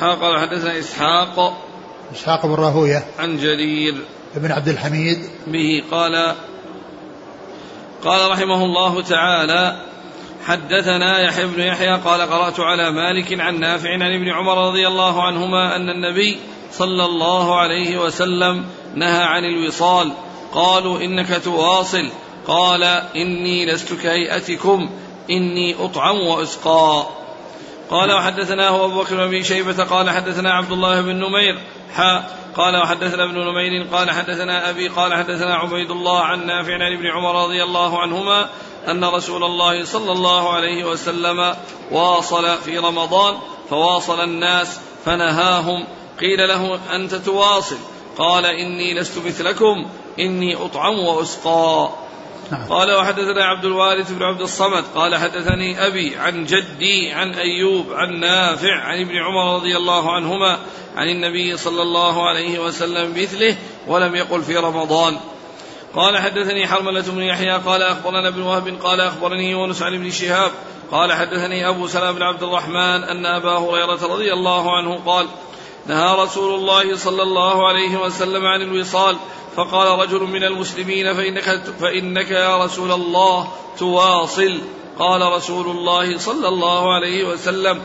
[0.00, 1.62] قال حدثنا إسحاق.
[2.14, 3.04] إسحاق بن راهوية.
[3.18, 3.94] عن جرير
[4.36, 5.18] بن عبد الحميد.
[5.46, 6.34] به قال
[8.04, 9.76] قال رحمه الله تعالى
[10.46, 15.22] حدثنا يحيى بن يحيى قال قرأت على مالك عن نافع عن ابن عمر رضي الله
[15.22, 16.36] عنهما أن النبي
[16.72, 20.12] صلى الله عليه وسلم نهى عن الوصال.
[20.52, 22.08] قالوا إنك تواصل.
[22.46, 22.82] قال
[23.16, 24.90] إني لست كهيئتكم.
[25.30, 27.06] إني أطعم وأسقى.
[27.90, 31.58] قال وحدثناه أبو بكر بن شيبة قال حدثنا عبد الله بن نمير.
[31.94, 36.92] حاء قال وحدثنا ابن نمير قال حدثنا أبي قال حدثنا عبيد الله عن نافع عن
[36.92, 38.48] ابن عمر رضي الله عنهما
[38.88, 41.54] أن رسول الله صلى الله عليه وسلم
[41.90, 43.38] واصل في رمضان
[43.70, 45.86] فواصل الناس فنهاهم.
[46.20, 47.76] قيل له أنت تواصل.
[48.18, 49.86] قال إني لست مثلكم.
[50.18, 51.88] إني أطعم وأسقى.
[52.50, 52.68] نعم.
[52.68, 58.20] قال وحدثنا عبد الوارث بن عبد الصمد قال حدثني أبي عن جدي عن أيوب عن
[58.20, 60.58] نافع عن ابن عمر رضي الله عنهما
[60.96, 65.16] عن النبي صلى الله عليه وسلم مثله ولم يقل في رمضان
[65.94, 70.50] قال حدثني حرملة بن يحيى قال أخبرنا ابن وهب قال أخبرني يونس عن ابن شهاب
[70.90, 75.26] قال حدثني أبو سلام بن عبد الرحمن أن أبا هريرة رضي الله عنه قال
[75.88, 79.16] نهى رسول الله صلى الله عليه وسلم عن الوصال
[79.56, 84.58] فقال رجل من المسلمين فإنك, فإنك يا رسول الله تواصل.
[84.98, 87.82] قال رسول الله صلى الله عليه وسلم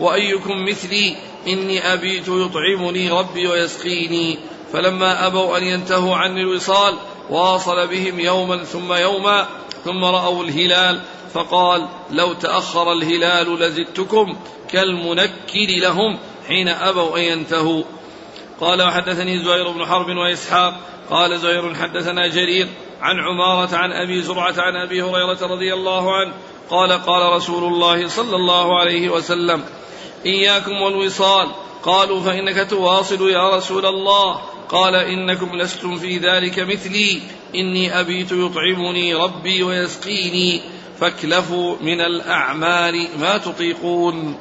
[0.00, 1.16] وأيكم مثلي؟
[1.46, 4.38] إني أبيت يطعمني ربي ويسقيني.
[4.72, 6.94] فلما أبوا أن ينتهوا عن الوصال
[7.30, 9.46] واصل بهم يوما ثم يوما
[9.84, 11.00] ثم رأوا الهلال
[11.34, 14.36] فقال لو تأخر الهلال لزدتكم
[14.70, 16.18] كالمنكر لهم.
[16.48, 17.82] حين أبوا أن ينتهوا.
[18.60, 20.80] قال وحدثني زهير بن حرب وإسحاق.
[21.10, 22.68] قال زهير حدثنا جرير
[23.00, 26.32] عن عمارة عن أبي زرعة عن أبي هريرة رضي الله عنه.
[26.70, 29.64] قال قال رسول الله صلى الله عليه وسلم
[30.26, 31.48] إياكم والوصال.
[31.82, 34.40] قالوا فإنك تواصل يا رسول الله.
[34.68, 37.20] قال إنكم لستم في ذلك مثلي.
[37.54, 40.60] إني أبيت يطعمني ربي ويسقيني.
[41.00, 44.36] فاكلفوا من الأعمال ما تطيقون.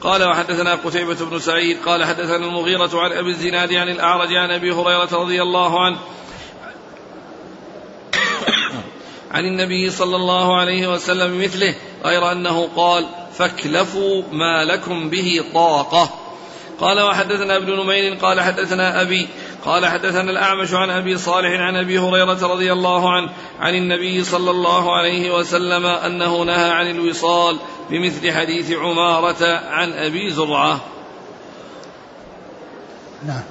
[0.00, 4.72] قال وحدثنا قتيبة بن سعيد قال حدثنا المغيرة عن أبي الزناد عن الأعرج عن أبي
[4.72, 5.98] هريرة رضي الله عنه
[9.30, 11.74] عن النبي صلى الله عليه وسلم مثله
[12.04, 16.10] غير أنه قال فاكلفوا ما لكم به طاقة.
[16.80, 19.28] قال وحدثنا ابن نمير قال حدثنا أبي
[19.64, 23.30] قال حدثنا الأعمش عن أبي صالح عن أبي هريرة رضي الله عنه
[23.60, 27.56] عن النبي صلى الله عليه وسلم أنه نهى عن الوصال
[27.90, 30.80] بمثل حديث عمارة عن أبي زرعة.
[33.26, 33.42] نعم.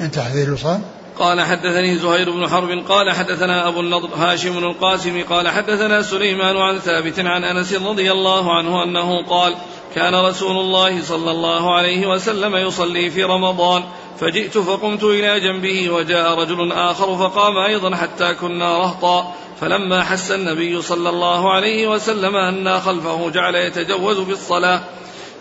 [0.00, 0.80] انتهى حديث الوصال؟
[1.20, 6.78] قال حدثني زهير بن حرب قال حدثنا أبو النضر هاشم القاسم قال حدثنا سليمان عن
[6.78, 9.54] ثابت عن أنس رضي الله عنه أنه قال
[9.94, 13.82] كان رسول الله صلى الله عليه وسلم يصلي في رمضان
[14.20, 20.82] فجئت فقمت إلى جنبه وجاء رجل آخر فقام أيضا حتى كنا رهطا فلما حس النبي
[20.82, 24.80] صلى الله عليه وسلم أنا خلفه جعل يتجوز بالصلاة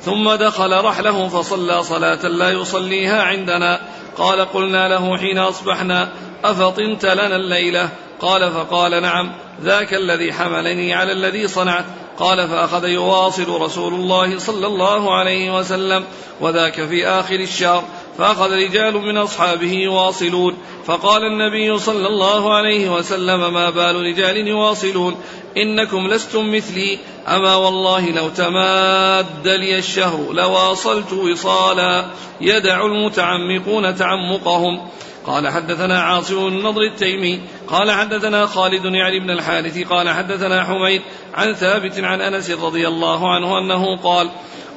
[0.02, 3.82] ثم دخل رحله فصلى صلاة لا يصليها عندنا
[4.18, 6.10] قال قلنا له حين أصبحنا
[6.44, 7.90] أفطنت لنا الليلة؟
[8.22, 9.32] قال فقال نعم
[9.62, 11.86] ذاك الذي حملني على الذي صنعت.
[12.20, 16.04] قال فأخذ يواصل رسول الله صلى الله عليه وسلم
[16.42, 17.84] وذاك في آخر الشهر.
[18.18, 20.58] فأخذ رجال من أصحابه يواصلون.
[20.86, 25.16] فقال النبي صلى الله عليه وسلم ما بال رجال يواصلون؟
[25.58, 26.98] إنكم لستم مثلي.
[27.28, 32.06] أما والله لو تماد لي الشهر لواصلت وصالا.
[32.42, 34.90] يدع المتعمقون تعمقهم.
[35.26, 37.42] قال حدثنا عاصم النضر التيمي.
[37.68, 39.88] قال حدثنا خالد يعني بن الحارث.
[39.88, 41.02] قال حدثنا حميد
[41.34, 44.30] عن ثابت عن أنس رضي الله عنه أنه قال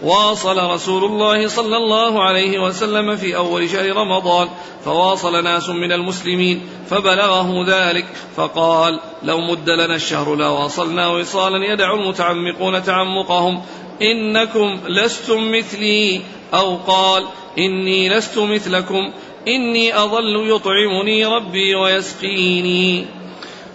[0.03, 4.49] واصل رسول الله صلى الله عليه وسلم في أول شهر رمضان
[4.85, 12.83] فواصل ناس من المسلمين فبلغه ذلك فقال لو مد لنا الشهر لواصلنا وصالا يدع المتعمقون
[12.83, 13.63] تعمقهم
[14.03, 16.21] إنكم لستم مثلي.
[16.55, 17.27] أو قال
[17.59, 19.13] إني لست مثلكم
[19.49, 23.07] إني أظل يطعمني ربي ويسقيني.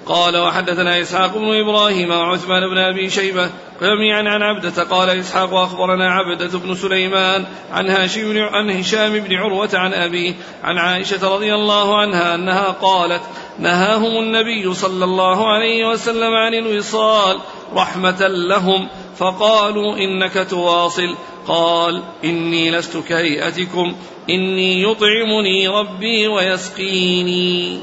[0.05, 3.49] قال وحدثنا إسحاق بن إبراهيم وعثمان بن أبي شيبة
[3.82, 9.69] جميعا عن عبدة قال إسحاق أخبرنا عبدة بن سليمان عن هاشم عن هشام بن عروة
[9.73, 13.21] عن أبيه عن عائشة رضي الله عنها أنها قالت
[13.59, 17.39] نهاهم النبي صلى الله عليه وسلم عن الوصال
[17.73, 21.15] رحمة لهم فقالوا إنك تواصل.
[21.47, 23.95] قال إني لست كهيئتكم
[24.30, 27.80] إني يطعمني ربي ويسقيني.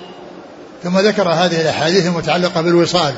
[0.82, 3.14] ثم ذكر هذه الأحاديث المتعلقة بالوصال.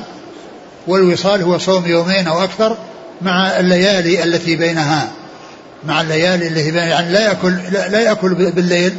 [0.87, 2.77] والوصال هو صوم يومين أو أكثر
[3.21, 5.09] مع الليالي التي بينها
[5.83, 8.93] مع الليالي التي بينها يعني لا يأكل لا, لا يأكل بالليل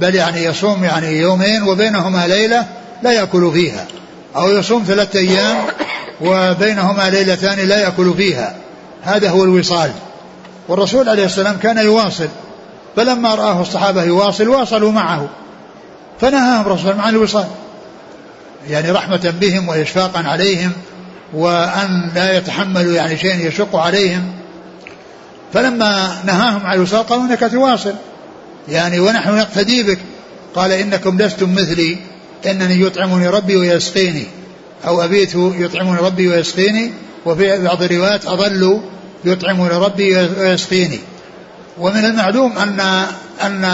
[0.00, 2.66] بل يعني يصوم يعني يومين وبينهما ليلة
[3.02, 3.86] لا يأكل فيها
[4.36, 5.56] أو يصوم ثلاثة أيام
[6.20, 8.56] وبينهما ليلتان لا يأكل فيها
[9.02, 9.90] هذا هو الوصال.
[10.68, 12.28] والرسول عليه السلام كان يواصل
[12.96, 15.28] فلما رآه الصحابة يواصل واصلوا معه
[16.20, 17.46] فنهاهم الرسول عن الوصال
[18.70, 20.72] يعني رحمة بهم وإشفاقا عليهم
[21.32, 24.32] وأن لا يتحملوا يعني شيء يشق عليهم.
[25.52, 27.94] فلما نهاهم عن الوصال قالوا إنك تواصل.
[28.68, 29.98] يعني ونحن نقتدي بك.
[30.54, 31.96] قال إنكم لستم مثلي.
[32.46, 34.24] إنني يطعمني ربي ويسقيني.
[34.86, 36.92] أو أبيت يطعمني ربي ويسقيني.
[37.26, 38.80] وفي بعض الروايات أظل
[39.24, 40.98] يطعمني ربي ويسقيني.
[41.78, 42.80] ومن المعلوم أن
[43.42, 43.64] أن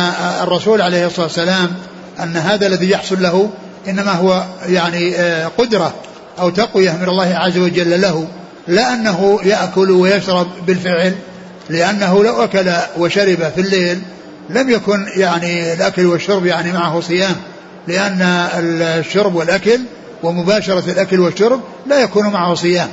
[0.42, 1.72] الرسول عليه الصلاة والسلام
[2.20, 3.50] أن هذا الذي يحصل له
[3.88, 5.14] إنما هو يعني
[5.58, 5.94] قدرة.
[6.38, 8.28] أو تقوية من الله عز وجل له
[8.68, 11.14] لا أنه يأكل ويشرب بالفعل
[11.70, 14.02] لأنه لو أكل وشرب في الليل
[14.50, 17.36] لم يكن يعني الأكل والشرب يعني معه صيام
[17.88, 18.22] لأن
[18.82, 19.80] الشرب والأكل
[20.22, 22.88] ومباشرة الأكل والشرب لا يكون معه صيام.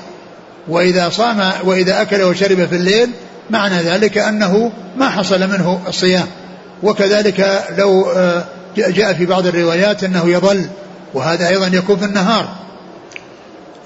[0.68, 3.10] وإذا صام وإذا أكل وشرب في الليل
[3.50, 6.28] معنى ذلك أنه ما حصل منه الصيام.
[6.84, 8.44] وكذلك لو آه،
[8.78, 10.66] جاء في بعض الروايات أنه يظل
[11.14, 12.50] وهذا أيضا يكون في النهار.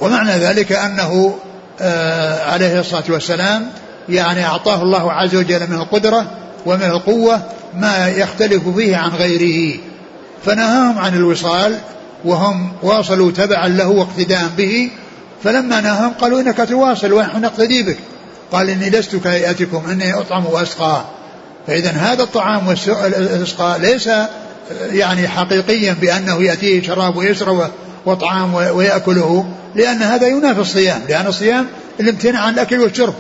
[0.02, 1.36] ومعنى ذلك أنه
[1.82, 3.70] آه، عليه الصلاة والسلام
[4.10, 6.26] يعني أعطاه الله عز وجل من القدرة
[6.66, 7.42] ومن القوة
[7.76, 9.80] ما يختلف فيه عن غيره.
[10.46, 11.78] فنهاهم عن الوصال
[12.26, 14.90] وهم واصلوا تبعا له واقتداء به.
[15.44, 17.98] فلما نهاهم قالوا إنك تواصل ونحن نقتدي بك؟
[18.52, 21.06] قال إني لست كهيئتكم إني أطعم وأسقى.
[21.68, 24.10] فاذا هذا الطعام والاسقاء ليس
[24.92, 27.70] يعني حقيقيا بأنه يأتيه شراب ويشرب
[28.06, 29.46] وطعام ويأكله
[29.76, 31.66] لأن هذا ينافي الصيام لأن الصيام
[32.00, 33.14] الامتناع عن الأكل والشرب.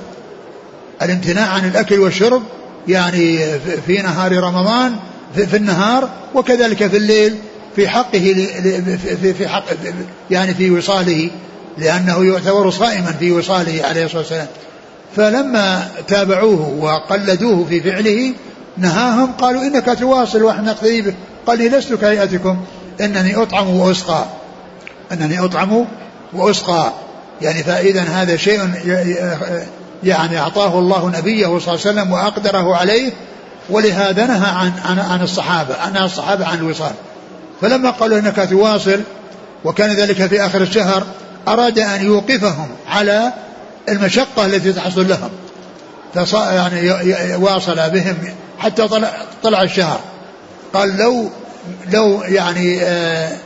[1.02, 2.44] الامتناع عن الأكل والشرب
[2.88, 4.96] يعني في نهار رمضان
[5.36, 7.36] في النهار وكذلك في الليل
[7.76, 8.48] في حقه
[9.38, 9.64] في حق
[10.32, 11.30] يعني في وصاله
[11.78, 14.48] لأنه يعتبر صائما في وصاله عليه الصلاة والسلام.
[15.16, 18.34] فلما تابعوه وقلدوه في فعله
[18.78, 21.16] نهاهم قالوا إنك تواصل ونحن نقتدي بك
[21.48, 22.58] قال لي لست كهيئتكم
[23.02, 24.26] إنني أطعم وأسقى.
[25.12, 25.86] أنني أطعم
[26.34, 26.92] وأسقى.
[27.42, 28.70] يعني فإذا هذا شيء
[30.04, 33.12] يعني أعطاه الله نبيه صلى الله عليه وسلم وأقدره عليه
[33.70, 36.92] ولهذا نهى عن عن عن الصحابة عن الصحابة عن الوصال.
[37.62, 39.02] فلما قالوا إنك تواصل
[39.66, 41.04] وكان ذلك في آخر الشهر
[41.48, 43.34] أراد أن يوقفهم على
[43.90, 45.30] المشقة التي تحصل لهم.
[46.34, 48.16] يعني واصل بهم
[48.60, 49.12] حتى طلع,
[49.44, 50.00] طلع الشهر.
[50.74, 51.30] قال لو
[51.94, 53.38] لو يعني آه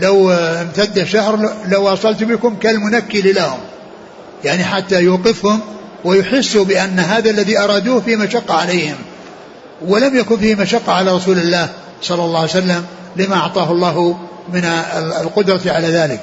[0.00, 3.58] لو امتد الشهر لواصلت بكم كالمنكل لهم
[4.44, 5.60] يعني حتى يوقفهم
[6.04, 8.96] ويحسوا بأن هذا الذي أرادوه في مشقة عليهم
[9.86, 11.68] ولم يكن فيه مشقة على رسول الله
[12.02, 12.84] صلى الله عليه وسلم
[13.16, 14.18] لما أعطاه الله
[14.52, 14.64] من
[15.20, 16.20] القدرة على ذلك.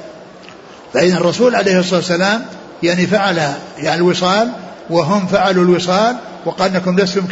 [0.94, 2.44] فإذا الرسول عليه الصلاة والسلام
[2.82, 3.36] يعني فعل
[3.78, 4.52] يعني الوصال
[4.90, 7.26] وهم فعلوا الوصال وقال إنكم لستم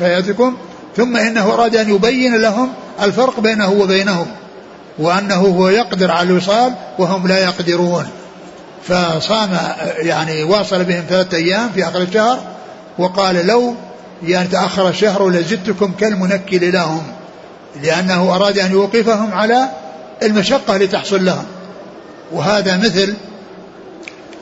[0.00, 0.56] كهيئتكم
[0.96, 4.26] ثم إنه أراد أن يبين لهم الفرق بينه وبينهم.
[4.98, 8.06] وأنه هو يقدر على الوصال وهم لا يقدرون.
[8.88, 9.58] فصام
[9.98, 12.40] يعني واصل بهم ثلاثة أيام في آخر الشهر
[12.98, 13.74] وقال لو
[14.22, 17.02] يعني تأخر الشهر لزدتكم كالمنكل لهم
[17.82, 19.68] لأنه أراد أن يوقفهم على
[20.22, 21.44] المشقة اللي تحصل لهم.
[22.32, 23.14] وهذا مثل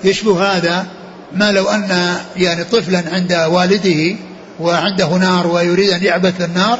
[0.05, 0.87] يشبه هذا
[1.33, 4.17] ما لو أن يعني طفلا عند والده
[4.61, 6.79] وعنده نار ويريد أن يعبث النار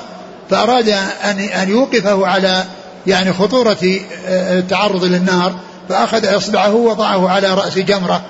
[0.51, 0.89] فأراد
[1.25, 2.64] أن أن يوقفه على
[3.07, 5.55] يعني خطورة آه، التعرض للنار
[5.88, 8.22] فأخذ إصبعه ووضعه على رأس جمرة.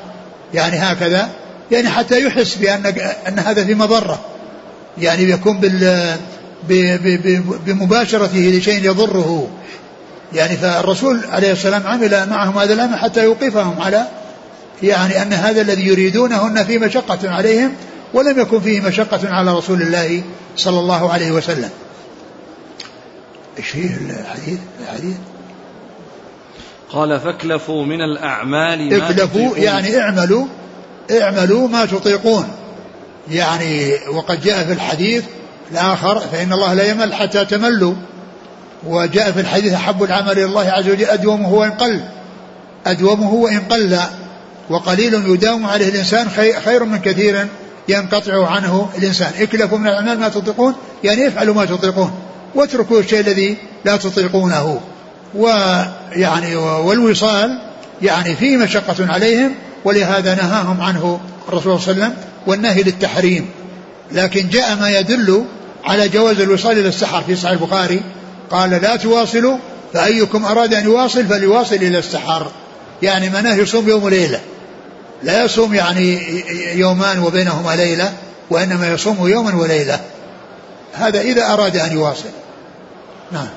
[0.54, 1.28] يعني هكذا.
[1.70, 2.86] يعني حتى يحس بأن
[3.28, 4.18] أن هذا في مضرة.
[4.98, 6.16] يعني يكون بال
[7.66, 9.48] بمباشرته لشيء يضره.
[10.32, 14.06] يعني فالرسول عليه السلام عمل معهم هذا الأمر حتى يوقفهم على
[14.82, 17.72] يعني أن هذا الذي يريدونه أن فيه مشقة عليهم
[18.14, 20.22] ولم يكن فيه مشقة على رسول الله
[20.56, 21.70] صلى الله عليه وسلم.
[23.60, 25.16] إيش فيه الحديث الحديث.
[26.90, 30.46] قال فاكلفوا من الأعمال اكلفوا يعني اعملوا
[31.22, 32.48] اعملوا ما تطيقون.
[33.30, 35.24] يعني وقد جاء في الحديث
[35.72, 37.94] الآخر فإن الله لا يمل حتى تملوا.
[38.86, 42.00] وجاء في الحديث أحب العمل إلى الله عز وجل أدومه وإن قل.
[42.86, 43.98] أدومه وإن قل.
[44.70, 46.28] وقليل يداوم عليه الإنسان
[46.64, 47.46] خير من كثير
[47.88, 49.32] ينقطع عنه الإنسان.
[49.38, 52.12] اكلفوا من الأعمال ما تطيقون يعني افعلوا ما تطيقون.
[52.54, 54.80] واتركوا الشيء الذي لا تطيقونه.
[55.34, 57.58] ويعني والوصال
[58.02, 63.50] يعني فيه مشقة عليهم ولهذا نهاهم عنه الرسول صلى الله عليه وسلم والنهي للتحريم.
[64.12, 65.44] لكن جاء ما يدل
[65.84, 68.02] على جواز الوصال إلى السحر في صحيح البخاري.
[68.50, 69.56] قال لا تواصلوا
[69.92, 72.50] فأيكم أراد أن يواصل فليواصل إلى السحر.
[73.02, 74.40] يعني مناه يصوم يوم وليلة.
[75.22, 76.18] لا يصوم يعني
[76.74, 78.12] يومان وبينهما ليلة
[78.50, 80.00] وإنما يصوم يوما وليلة.
[80.94, 82.30] هذا إذا أراد أن يواصل.
[83.32, 83.48] نعم.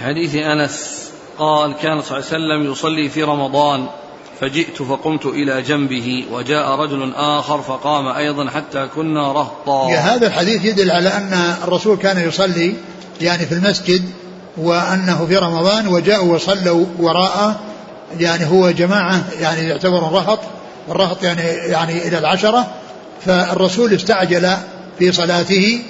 [0.00, 1.06] حديث أنس
[1.38, 3.86] قال كان صلى الله عليه وسلم يصلي في رمضان
[4.40, 9.94] فجئت فقمت إلى جنبه وجاء رجل آخر فقام أيضا حتى كنا رهطا.
[9.94, 12.74] هذا الحديث يدل على أن الرسول كان يصلي
[13.20, 14.02] يعني في المسجد
[14.56, 17.60] وأنه في رمضان وجاءوا وصلوا وراءه.
[18.18, 20.40] يعني هو جماعة يعني يعتبر رهط
[20.88, 22.66] والرهط يعني يعني إلى العشرة.
[23.26, 24.56] فالرسول استعجل
[24.98, 25.82] في صلاته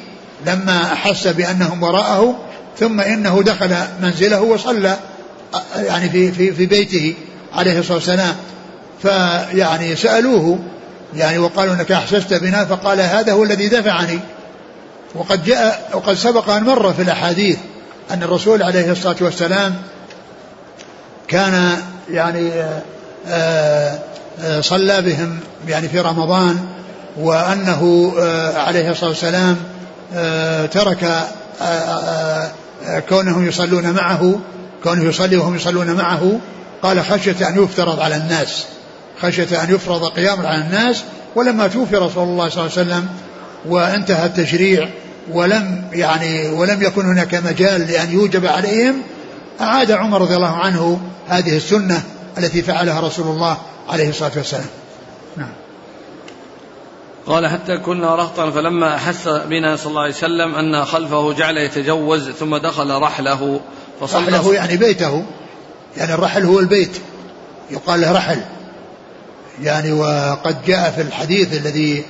[0.46, 2.36] لما أحس بأنهم وراءه.
[2.78, 4.96] ثم إنه دخل منزله وصلى
[5.76, 7.14] يعني في في في بيته
[7.54, 8.36] عليه الصلاة والسلام.
[9.02, 10.58] فيعني سألوه
[11.14, 14.20] يعني وقالوا إنك أحسست بنا فقال هذا هو الذي دفعني.
[15.14, 17.58] وقد جاء وقد سبق أن مر في الأحاديث
[18.10, 19.74] أن الرسول عليه الصلاة والسلام
[21.28, 22.50] كان يعني
[23.28, 23.98] آه،
[24.40, 26.58] آه، صلى بهم يعني في رمضان
[27.16, 29.56] وأنه آه، عليه الصلاة والسلام
[30.72, 31.28] ترك
[33.08, 34.40] كونهم يصلون معه
[34.84, 36.40] كونه يصلي وهم يصلون معه
[36.82, 38.64] قال خشية أن يفترض على الناس
[39.20, 43.08] خشية أن يفرض قيام على الناس ولما توفي رسول الله صلى الله عليه وسلم
[43.66, 44.88] وانتهى التشريع
[45.32, 49.02] ولم يعني ولم يكن هناك مجال لأن يوجب عليهم
[49.60, 52.02] أعاد عمر رضي الله عنه هذه السنة
[52.38, 53.56] التي فعلها رسول الله
[53.88, 54.66] عليه الصلاة والسلام.
[57.26, 62.30] قال حتى كنا رهطا فلما أحس بنا صلى الله عليه وسلم أن خلفه جعل يتجوز
[62.30, 63.60] ثم دخل رحله
[64.00, 65.24] فصلى رحله يعني بيته.
[65.96, 66.96] يعني الرحل هو البيت.
[67.70, 68.40] يقال له رحل.
[69.62, 72.04] يعني وقد جاء في الحديث الذي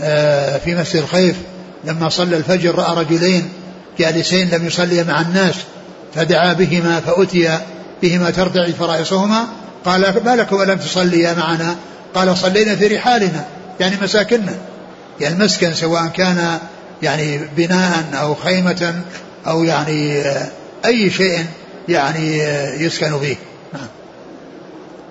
[0.00, 1.36] آه، في مسجد الخيف
[1.84, 3.48] لما صلى الفجر رأى رجلين
[3.98, 5.54] جالسين لم يصليا مع الناس
[6.14, 7.58] فدعا بهما فأتي
[8.02, 9.48] بهما ترتعد فرائصهما.
[9.84, 11.76] قال ما لكم لم تصليا معنا؟
[12.14, 13.44] قال صلينا في رحالنا.
[13.82, 14.54] يعني مساكننا.
[15.20, 16.58] يعني المسكن سواء كان
[17.02, 19.02] يعني بناء أو خيمة
[19.46, 20.22] أو يعني
[20.84, 21.44] أي شيء
[21.88, 22.38] يعني
[22.84, 23.36] يسكن فيه.
[23.72, 23.88] نعم.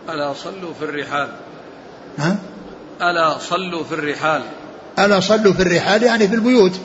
[0.10, 1.30] ألا صلوا في الرحال.
[2.18, 2.38] ها؟
[3.02, 4.42] ألا صلوا في الرحال.
[5.00, 6.80] ألا صلوا في الرحال يعني في البيوت.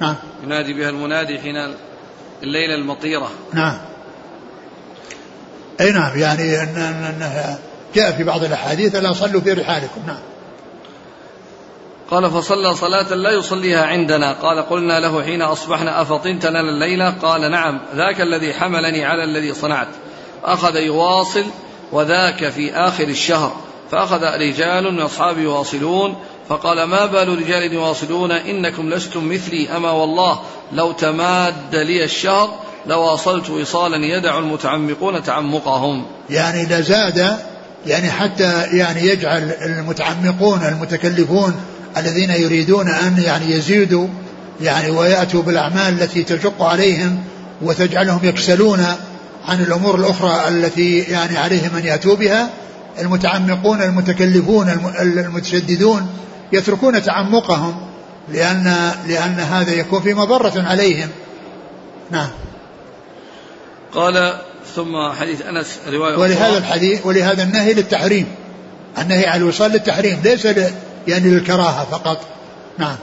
[0.00, 0.14] نعم.
[0.44, 1.74] ينادي بها المنادي حين
[2.42, 3.30] الليلة المطيرة.
[3.52, 3.78] نعم.
[5.80, 7.58] أي نعم يعني أنه
[7.94, 10.00] جاء في بعض الأحاديث ألا صلوا في رحالكم.
[10.06, 10.33] نعم.
[12.10, 14.32] قال فصلى صلاة لا يصليها عندنا.
[14.32, 19.54] قال قلنا له حين أصبحنا أفطنت لنا الليلة قال نعم ذاك الذي حملني على الذي
[19.54, 19.88] صنعت.
[20.44, 21.44] أخذ يواصل
[21.92, 23.56] وذاك في آخر الشهر.
[23.90, 26.16] فأخذ رجال من أصحابه يواصلون.
[26.48, 29.76] فقال ما بال رجال يواصلون؟ إنكم لستم مثلي.
[29.76, 30.40] أما والله
[30.72, 32.54] لو تماد لي الشهر
[32.86, 36.06] لواصلت وصالا يدع المتعمقون تعمقهم.
[36.30, 37.38] يعني لزاد
[37.86, 41.54] يعني حتى يعني يجعل المتعمقون المتكلفون
[41.96, 44.08] الذين يريدون أن يعني يزيدوا
[44.60, 47.24] يعني ويأتوا بالأعمال التي تشق عليهم
[47.62, 48.86] وتجعلهم يكسلون
[49.44, 52.50] عن الأمور الأخرى التي يعني عليهم أن يأتوا بها
[53.00, 54.68] المتعمقون المتكلفون
[55.00, 56.08] المتشددون
[56.52, 57.74] يتركون تعمقهم
[58.32, 61.08] لأن لأن هذا يكون في مضرة عليهم.
[62.10, 62.28] نعم.
[63.94, 64.38] قال
[64.76, 68.26] ثم حديث أنس رواية ولهذا الحديث ولهذا النهي للتحريم.
[68.98, 70.46] النهي عن الوصال للتحريم ليس
[71.08, 72.20] يعني للكراهة فقط.
[72.78, 72.96] نعم.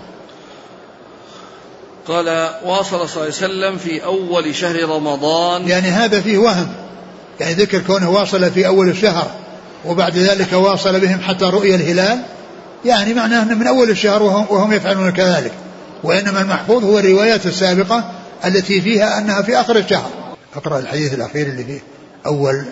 [2.08, 5.68] قال واصل صلى الله عليه وسلم في أول شهر رمضان.
[5.68, 6.68] يعني هذا فيه وهم.
[7.40, 9.32] يعني ذكر كونه واصل في أول الشهر
[9.86, 12.22] وبعد ذلك واصل بهم حتى رؤية الهلال.
[12.86, 15.52] يعني معناه أنه من أول الشهر وهم, وهم يفعلون كذلك.
[16.04, 18.12] وإنما المحفوظ هو الروايات السابقة
[18.46, 20.10] التي فيها أنها في آخر الشهر.
[20.56, 21.82] أقرأ الحديث الأخير اللي فيه.
[22.26, 22.66] أول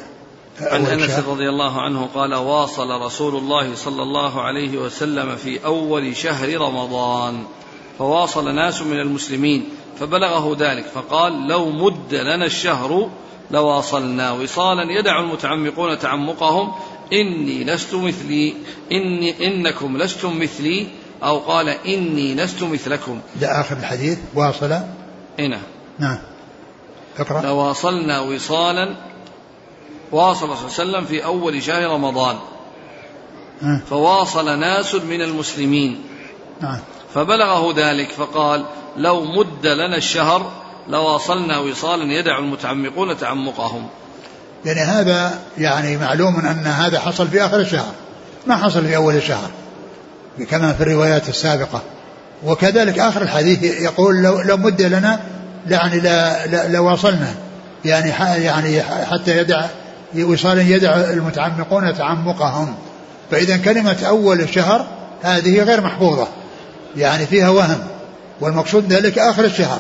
[0.61, 6.15] عن أنس رضي الله عنه قال واصل رسول الله صلى الله عليه وسلم في أول
[6.15, 7.43] شهر رمضان.
[7.99, 13.09] فواصل ناس من المسلمين فبلغه ذلك فقال لو مد لنا الشهر
[13.51, 14.31] لواصلنا.
[14.31, 16.71] وصالا يدع المتعمقون تعمقهم
[17.13, 18.53] إني لست مثلي
[18.91, 20.87] إني إنكم لستم مثلي
[21.23, 23.19] أو قال إني لست مثلكم.
[23.41, 24.71] ده آخر الحديث واصل؟
[25.39, 25.59] هنا.
[25.99, 26.17] نعم.
[27.19, 27.41] اقرأ.
[27.41, 29.08] لواصلنا وصالا
[30.11, 32.35] واصل صلى الله عليه وسلم في أول شهر رمضان.
[33.89, 36.01] فواصل ناس من المسلمين.
[36.61, 36.79] نعم.
[37.13, 38.65] فبلغه ذلك فقال
[38.97, 40.51] لو مد لنا الشهر
[40.89, 43.87] لواصلنا وصالا يدع المتعمقون تعمقهم.
[44.65, 47.93] يعني هذا يعني معلوم أن هذا حصل في آخر الشهر
[48.47, 49.49] ما حصل في أول الشهر
[50.49, 51.81] كما في الروايات السابقة.
[52.45, 55.19] وكذلك آخر الحديث يقول لو, لو مد لنا
[55.67, 56.01] يعني
[56.67, 57.35] لواصلنا.
[57.85, 58.09] يعني
[58.43, 59.65] يعني حتى يدع
[60.17, 62.75] وصالا يدع المتعمقون تعمقهم.
[63.31, 64.87] فإذا كلمة أول الشهر
[65.21, 66.27] هذه غير محفوظة.
[66.97, 67.79] يعني فيها وهم.
[68.41, 69.79] والمقصود ذلك آخر الشهر.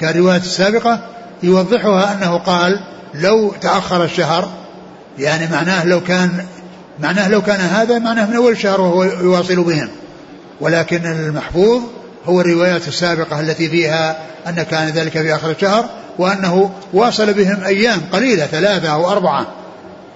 [0.00, 1.00] كالرواية السابقة
[1.42, 2.80] يوضحها أنه قال
[3.14, 4.48] لو تأخر الشهر
[5.18, 6.46] يعني معناه لو كان
[7.00, 9.88] معناه لو كان هذا معناه من أول الشهر وهو يواصل بهم.
[10.60, 11.82] ولكن المحفوظ
[12.26, 18.00] هو الروايات السابقة التي فيها أن كان ذلك في آخر الشهر وأنه واصل بهم أيام
[18.12, 19.46] قليلة ثلاثة أو أربعة.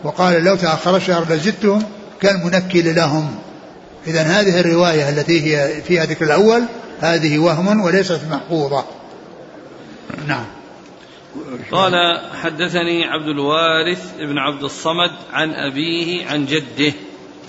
[0.05, 1.83] وقال لو تأخر الشهر لزدتهم
[2.21, 3.39] كالمنكل لهم.
[4.07, 6.63] إذا هذه الرواية التي هي فيها ذكر الأول
[7.01, 8.85] هذه وهم وليست محفوظة.
[10.27, 10.45] نعم.
[11.71, 16.93] قال حدثني عبد الوارث بن عبد الصمد عن أبيه عن جده.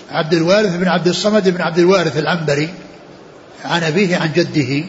[0.10, 2.70] عبد الوارث بن عبد الصمد بن عبد الوارث العنبري
[3.66, 4.86] عن أبيه عن جده.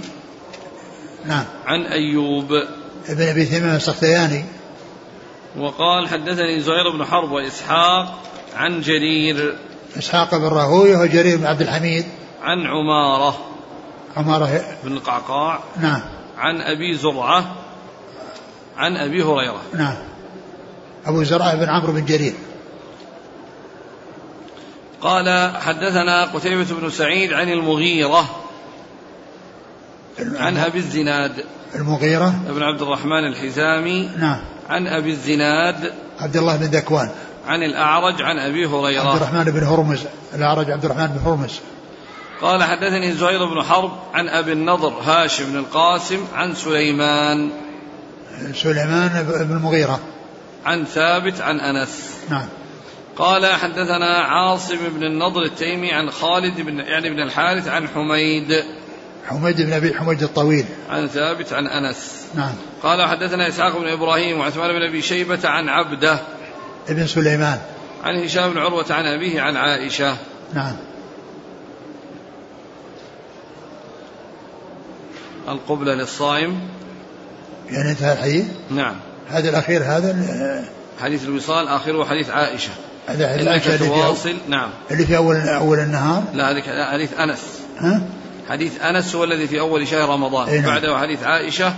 [1.26, 1.44] نعم.
[1.66, 2.52] عن أيوب.
[3.08, 4.44] ابن أبي ثمام السختياني.
[5.58, 8.18] وقال حدثني زهير بن حرب وإسحاق
[8.56, 9.56] عن جرير.
[9.98, 12.04] إسحاق بن راهويه وجرير بن عبد الحميد.
[12.42, 13.38] عن عمارة.
[14.16, 14.64] عمارة.
[14.84, 16.00] بن القعقاع نعم.
[16.38, 17.54] عن أبي زرعة.
[18.76, 19.62] عن أبي هريرة.
[19.74, 19.96] نعم.
[21.06, 22.34] أبو زرعة بن عمرو بن جرير.
[25.00, 28.24] قال حدثنا قتيبة بن سعيد عن المغيرة.
[30.18, 31.44] عن أبي الزناد.
[31.74, 32.34] المغيرة.
[32.48, 34.10] بن عبد الرحمن الحزامي.
[34.18, 34.53] نعم.
[34.68, 37.10] عن أبي الزناد عبد الله بن ذكوان
[37.46, 40.00] عن الأعرج عن أبي عبد هريرة الرحمن بن هرمز
[40.34, 41.60] الأعرج عبد الرحمن بن هرمز.
[42.42, 47.50] قال حدثني زهير بن حرب عن أبي النضر هاشم بن القاسم عن سليمان.
[48.54, 50.00] سليمان بن المغيرة.
[50.66, 52.10] عن ثابت عن أنس.
[52.30, 52.46] نعم.
[53.16, 58.64] قال حدثنا عاصم بن النضر التيمي عن خالد بن يعني بن الحارث عن حميد.
[59.28, 60.64] حميد بن أبي حميد الطويل.
[60.90, 62.24] عن ثابت عن أنس.
[62.34, 62.52] نعم.
[62.82, 66.18] قال حدثنا إسحاق بن إبراهيم وعثمان بن أبي شيبة عن عبده.
[66.88, 67.58] ابن سليمان.
[68.04, 70.16] عن هشام بن عروة عن أبيه عن عائشة.
[70.54, 70.76] نعم.
[75.48, 76.60] القبلة للصائم.
[77.70, 78.94] يعني انتهى الحديث؟ نعم.
[79.28, 80.16] هذا الأخير هذا
[81.02, 82.70] حديث الوصال آخره حديث عائشة.
[83.06, 84.36] هذا حديث عائشة اللي تواصل.
[84.48, 84.70] نعم.
[84.90, 87.60] اللي في أول أول النهار؟ لا هذيك لا، حديث أنس.
[87.78, 88.02] ها؟
[88.48, 90.48] حديث أنس هو الذي في أول شهر رمضان.
[90.48, 90.70] أي نعم.
[90.70, 91.74] بعده حديث عائشة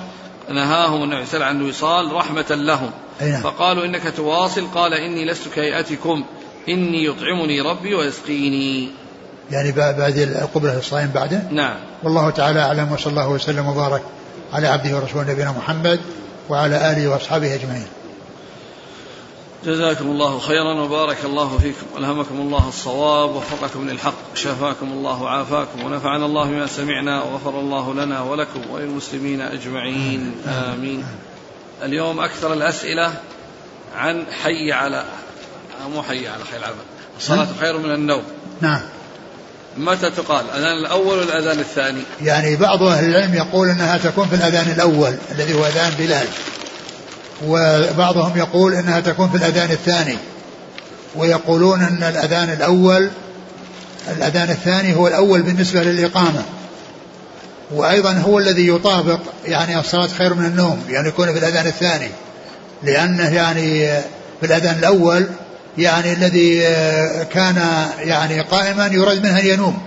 [0.49, 2.91] نهاهم النبي صلى الله عن الوصال رحمة لهم.
[3.23, 3.41] أي نعم.
[3.41, 4.67] فقالوا إنك تواصل.
[4.75, 6.25] قال إني لست كهيئتكم.
[6.69, 8.89] إني يطعمني ربي ويسقيني.
[9.51, 11.77] يعني بعد بعد القبلة الصائم بعده؟ نعم.
[12.03, 14.03] والله تعالى أعلم وصلى الله وسلم وبارك
[14.53, 16.01] على عبده ورسوله نبينا محمد
[16.49, 17.87] وعلى آله وأصحابه أجمعين.
[19.67, 21.87] جزاكم الله خيرا وبارك الله فيكم.
[21.99, 28.23] ألهمكم الله الصواب ووفقكم للحق شفاكم الله وعافاكم ونفعنا الله بما سمعنا وغفر الله لنا
[28.23, 30.35] ولكم وللمسلمين أجمعين.
[30.47, 31.05] آمين.
[31.83, 33.15] اليوم أكثر الأسئلة
[33.97, 35.05] عن حي على
[35.95, 36.75] مو حي على خير العمل
[37.19, 38.23] الصلاة خير من النوم.
[38.61, 38.81] نعم.
[39.77, 44.71] متى تقال؟ الأذان الأول والأذان الثاني؟ يعني بعض أهل العلم يقول أنها تكون في الأذان
[44.71, 46.27] الأول الذي هو أذان بلال.
[47.45, 50.17] وبعضهم يقول أنها تكون في الأذان الثاني
[51.17, 53.11] ويقولون أن الأذان الأول
[54.17, 56.43] الأذان الثاني هو الأول بالنسبة للإقامة
[57.71, 62.09] وأيضا هو الذي يطابق يعني الصلاة خير من النوم يعني يكون في الأذان الثاني
[62.83, 63.87] لأنه يعني
[64.41, 65.27] في الأذان الأول
[65.79, 66.61] يعني الذي
[67.33, 69.79] كان يعني قائما يراد منه أن ينوم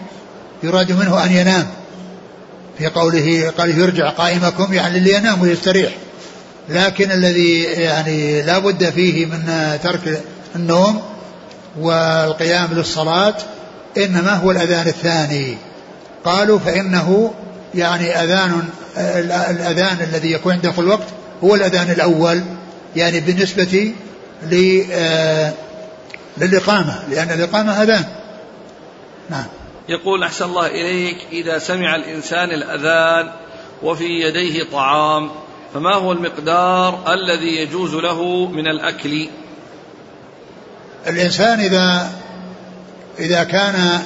[0.64, 1.68] يراد منه أن ينام
[2.78, 5.91] في قوله قال يرجع قائمكم يعني اللي ينام ويستريح.
[6.70, 10.24] لكن الذي يعني لا بد فيه من ترك
[10.55, 11.01] النوم
[11.80, 13.36] والقيام للصلاة
[13.97, 15.57] إنما هو الأذان الثاني.
[16.26, 17.34] قالوا فإنه
[17.76, 18.63] يعني أذان
[19.49, 21.07] الأذان الذي يكون عند كل وقت
[21.43, 22.43] هو الأذان الأول
[22.95, 23.93] يعني بالنسبة
[26.38, 28.05] للإقامة لأن الإقامة أذان.
[29.30, 29.45] نعم.
[29.89, 33.32] يقول أحسن الله إليك إذا سمع الإنسان الأذان
[33.84, 35.30] وفي يديه طعام
[35.74, 39.30] فما هو المقدار الذي يجوز له من الأكل؟
[41.07, 42.11] الإنسان إذا
[43.20, 44.01] إذا كان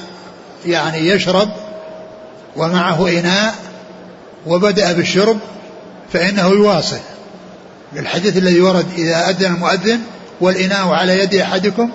[0.66, 1.48] يعني يشرب
[2.56, 3.54] ومعه إناء
[4.46, 5.38] وبدأ بالشرب
[6.12, 7.00] فإنه يواصل.
[7.96, 10.00] الحديث الذي ورد إذا أذن المؤذن
[10.40, 11.90] والإناء على يد أحدكم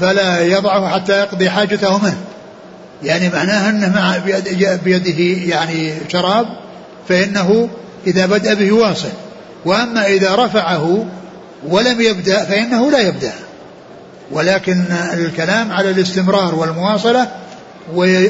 [0.00, 2.24] فلا يضعه حتى يقضي حاجته منه.
[3.02, 4.16] يعني معناها أنه مع
[4.84, 6.46] بيده يعني شراب
[7.08, 7.68] فإنه
[8.06, 9.08] إذا بدأ به واصل.
[9.64, 11.06] وأما إذا رفعه
[11.68, 13.32] ولم يبدأ فإنه لا يبدأ.
[14.30, 14.84] ولكن
[15.14, 17.28] الكلام على الاستمرار والمواصلة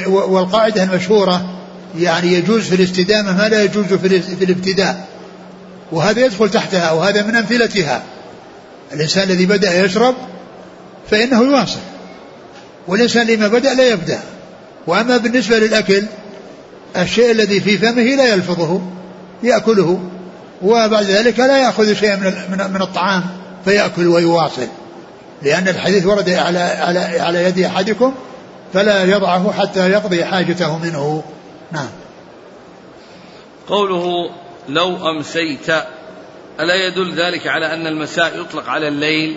[0.06, 1.50] والقاعدة المشهورة
[1.98, 5.06] يعني يجوز في الاستدامة ما لا يجوز في الابتداء.
[5.92, 8.02] وهذا يدخل تحتها وهذا من أمثلتها.
[8.92, 10.14] الإنسان الذي بدأ يشرب
[11.10, 11.80] فإنه يواصل.
[12.88, 14.20] والإنسان لما بدأ لا يبدأ.
[14.86, 16.02] وأما بالنسبة للأكل
[16.96, 18.80] الشيء الذي في فمه لا يلفظه.
[19.44, 20.00] يأكله
[20.62, 23.24] وبعد ذلك لا يأخذ شيئا من من الطعام
[23.64, 24.68] فيأكل ويواصل.
[25.42, 28.14] لأن الحديث ورد على على على يد أحدكم
[28.74, 31.22] فلا يضعه حتى يقضي حاجته منه.
[31.72, 31.88] نعم.
[33.68, 34.30] قوله
[34.68, 35.68] لو أمسيت
[36.60, 39.36] ألا يدل ذلك على أن المساء يطلق على الليل؟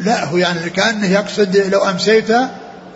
[0.00, 2.30] لا هو يعني كأنه يقصد لو أمسيت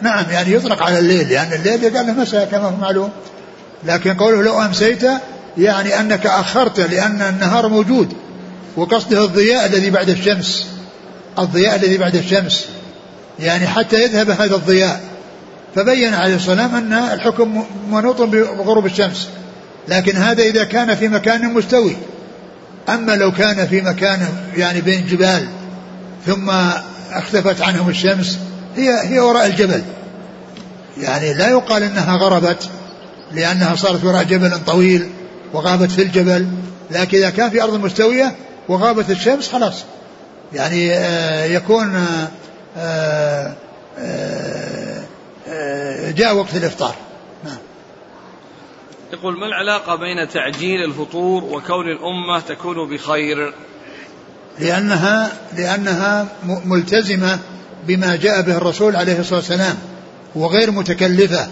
[0.00, 3.10] نعم يعني يطلق على الليل لأن الليل قال له مساء كما هو معلوم.
[3.86, 5.02] لكن قوله لو أمسيت
[5.58, 8.12] يعني أنك أخرت لأن النهار موجود
[8.76, 10.66] وقصده الضياء الذي بعد الشمس
[11.38, 12.66] الضياء الذي بعد الشمس
[13.38, 15.00] يعني حتى يذهب هذا الضياء.
[15.74, 19.28] فبين عليه السلام أن الحكم منوط بغروب الشمس.
[19.88, 21.96] لكن هذا إذا كان في مكان مستوي.
[22.88, 25.48] أما لو كان في مكان يعني بين جبال
[26.26, 26.50] ثم
[27.12, 28.38] اختفت عنهم الشمس
[28.76, 29.82] هي هي وراء الجبل.
[31.00, 32.68] يعني لا يقال إنها غربت.
[33.34, 35.10] لأنها صارت وراء جبل طويل
[35.52, 36.48] وغابت في الجبل
[36.90, 38.36] لكن إذا كان في أرض مستوية
[38.68, 39.84] وغابت الشمس خلاص.
[40.52, 42.06] يعني آه، يكون
[42.76, 43.54] آه،
[43.98, 45.04] آه،
[46.10, 46.94] جاء وقت الإفطار.
[47.44, 47.58] نعم.
[49.12, 53.54] يقول ما العلاقة بين تعجيل الفطور وكون الأمة تكون بخير؟
[54.58, 56.26] لأنها لأنها
[56.64, 57.38] ملتزمة
[57.86, 59.76] بما جاء به الرسول عليه الصلاة والسلام
[60.34, 61.48] وغير متكلفة.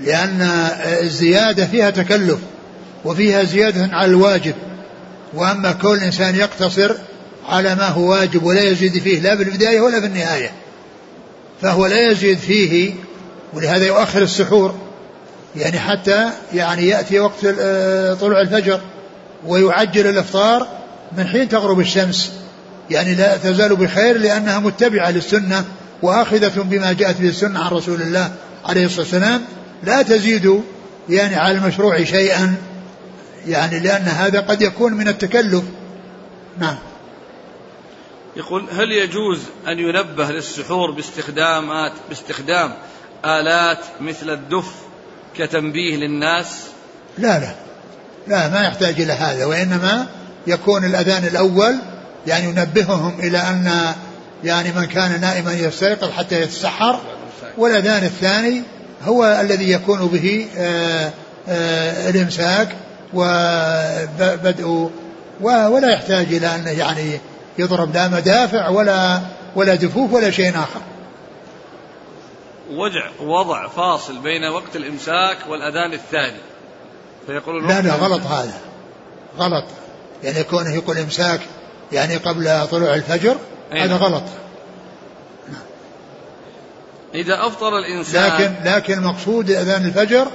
[0.00, 0.42] لأن
[1.02, 2.38] الزيادة فيها تكلف
[3.04, 4.54] وفيها زيادة على الواجب.
[5.34, 6.94] وأما كل إنسان يقتصر
[7.48, 10.50] على ما هو واجب ولا يزيد فيه لا بالبداية ولا في النهاية.
[11.62, 12.92] فهو لا يزيد فيه
[13.54, 14.74] ولهذا يؤخر السحور.
[15.56, 17.46] يعني حتى يعني يأتي وقت
[18.20, 18.80] طلوع الفجر
[19.46, 20.66] ويعجل الإفطار
[21.18, 22.32] من حين تغرب الشمس.
[22.90, 25.64] يعني لا تزال بخير لأنها متبعة للسنة
[26.02, 28.30] وآخذة بما جاءت به السنة عن رسول الله
[28.66, 29.42] عليه الصلاة والسلام.
[29.82, 30.62] لا تزيد
[31.08, 32.56] يعني على المشروع شيئا
[33.46, 35.64] يعني لأن هذا قد يكون من التكلف.
[36.58, 36.76] نعم.
[38.36, 42.74] يقول هل يجوز أن ينبه للسحور باستخدامات باستخدام
[43.24, 44.72] آلات مثل الدف
[45.36, 46.62] كتنبيه للناس؟
[47.18, 47.54] لا لا.
[48.28, 50.06] لا ما يحتاج إلى هذا وإنما
[50.46, 51.78] يكون الأذان الأول
[52.26, 53.94] يعني ينبههم إلى أن
[54.44, 57.00] يعني من كان نائما يستيقظ حتى يتسحر
[57.58, 58.62] والأذان الثاني
[59.04, 61.10] هو الذي يكون به آآ
[61.48, 62.76] آآ الإمساك
[63.14, 64.90] وبدء
[65.40, 67.20] ولا يحتاج إلى أن يعني
[67.58, 69.20] يضرب لا مدافع ولا
[69.56, 70.80] ولا دفوف ولا شيء آخر.
[72.70, 76.40] وجع وضع فاصل بين وقت الإمساك والأذان الثاني.
[77.26, 78.60] فيقول لا لا غلط هذا.
[79.38, 79.64] غلط.
[80.24, 81.40] يعني كونه يقول إمساك
[81.92, 83.36] يعني قبل طلوع الفجر
[83.72, 83.96] هذا نعم.
[83.96, 84.22] غلط.
[87.14, 90.26] إذا أفطر الإنسان لكن لكن المقصود أذان الفجر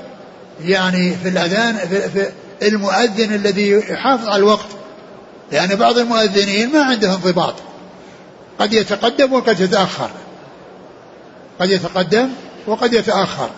[0.61, 2.31] يعني في الأذان في, في
[2.67, 4.67] المؤذن الذي يحافظ على الوقت.
[5.51, 7.55] لأن بعض المؤذنين ما عنده انضباط.
[8.59, 10.09] قد يتقدم وقد يتأخر.
[11.59, 12.29] قد يتقدم
[12.67, 13.49] وقد يتأخر.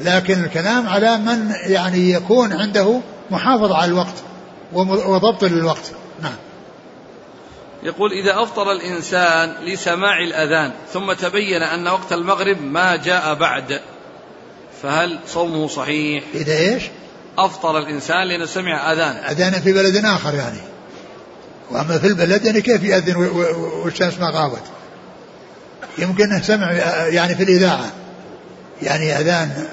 [0.00, 4.14] لكن الكلام على من يعني يكون عنده محافظة على الوقت
[4.72, 5.92] وضبط للوقت.
[6.22, 6.36] نعم.
[7.82, 13.80] يقول إذا أفطر الإنسان لسماع الأذان ثم تبين أن وقت المغرب ما جاء بعد
[14.82, 16.82] فهل صومه صحيح؟ إذا إيش؟
[17.38, 19.16] أفطر الإنسان لأنه سمع أذان.
[19.16, 20.60] أذان في بلد آخر يعني.
[21.70, 23.16] وأما في البلد يعني كيف يأذن
[23.84, 24.62] والشمس ما غابت؟
[25.98, 26.72] يمكن سمع
[27.06, 27.92] يعني في الإذاعة.
[28.82, 29.66] يعني أذان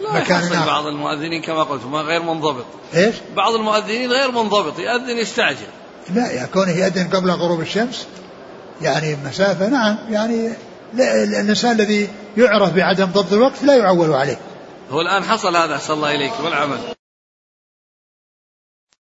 [0.00, 0.66] مكان آخر.
[0.66, 2.66] بعض المؤذنين كما قلت ما غير منضبط.
[2.94, 5.66] إيش؟ بعض المؤذنين غير منضبط يأذن يستعجل.
[6.14, 8.06] لا يا كونه يأذن قبل غروب الشمس
[8.82, 10.52] يعني مسافة نعم يعني
[10.94, 14.38] الإنسان الذي يعرف بعدم ضبط الوقت لا يعول عليه.
[14.90, 16.78] هو الآن حصل هذا أحسن الله إليك والعمل.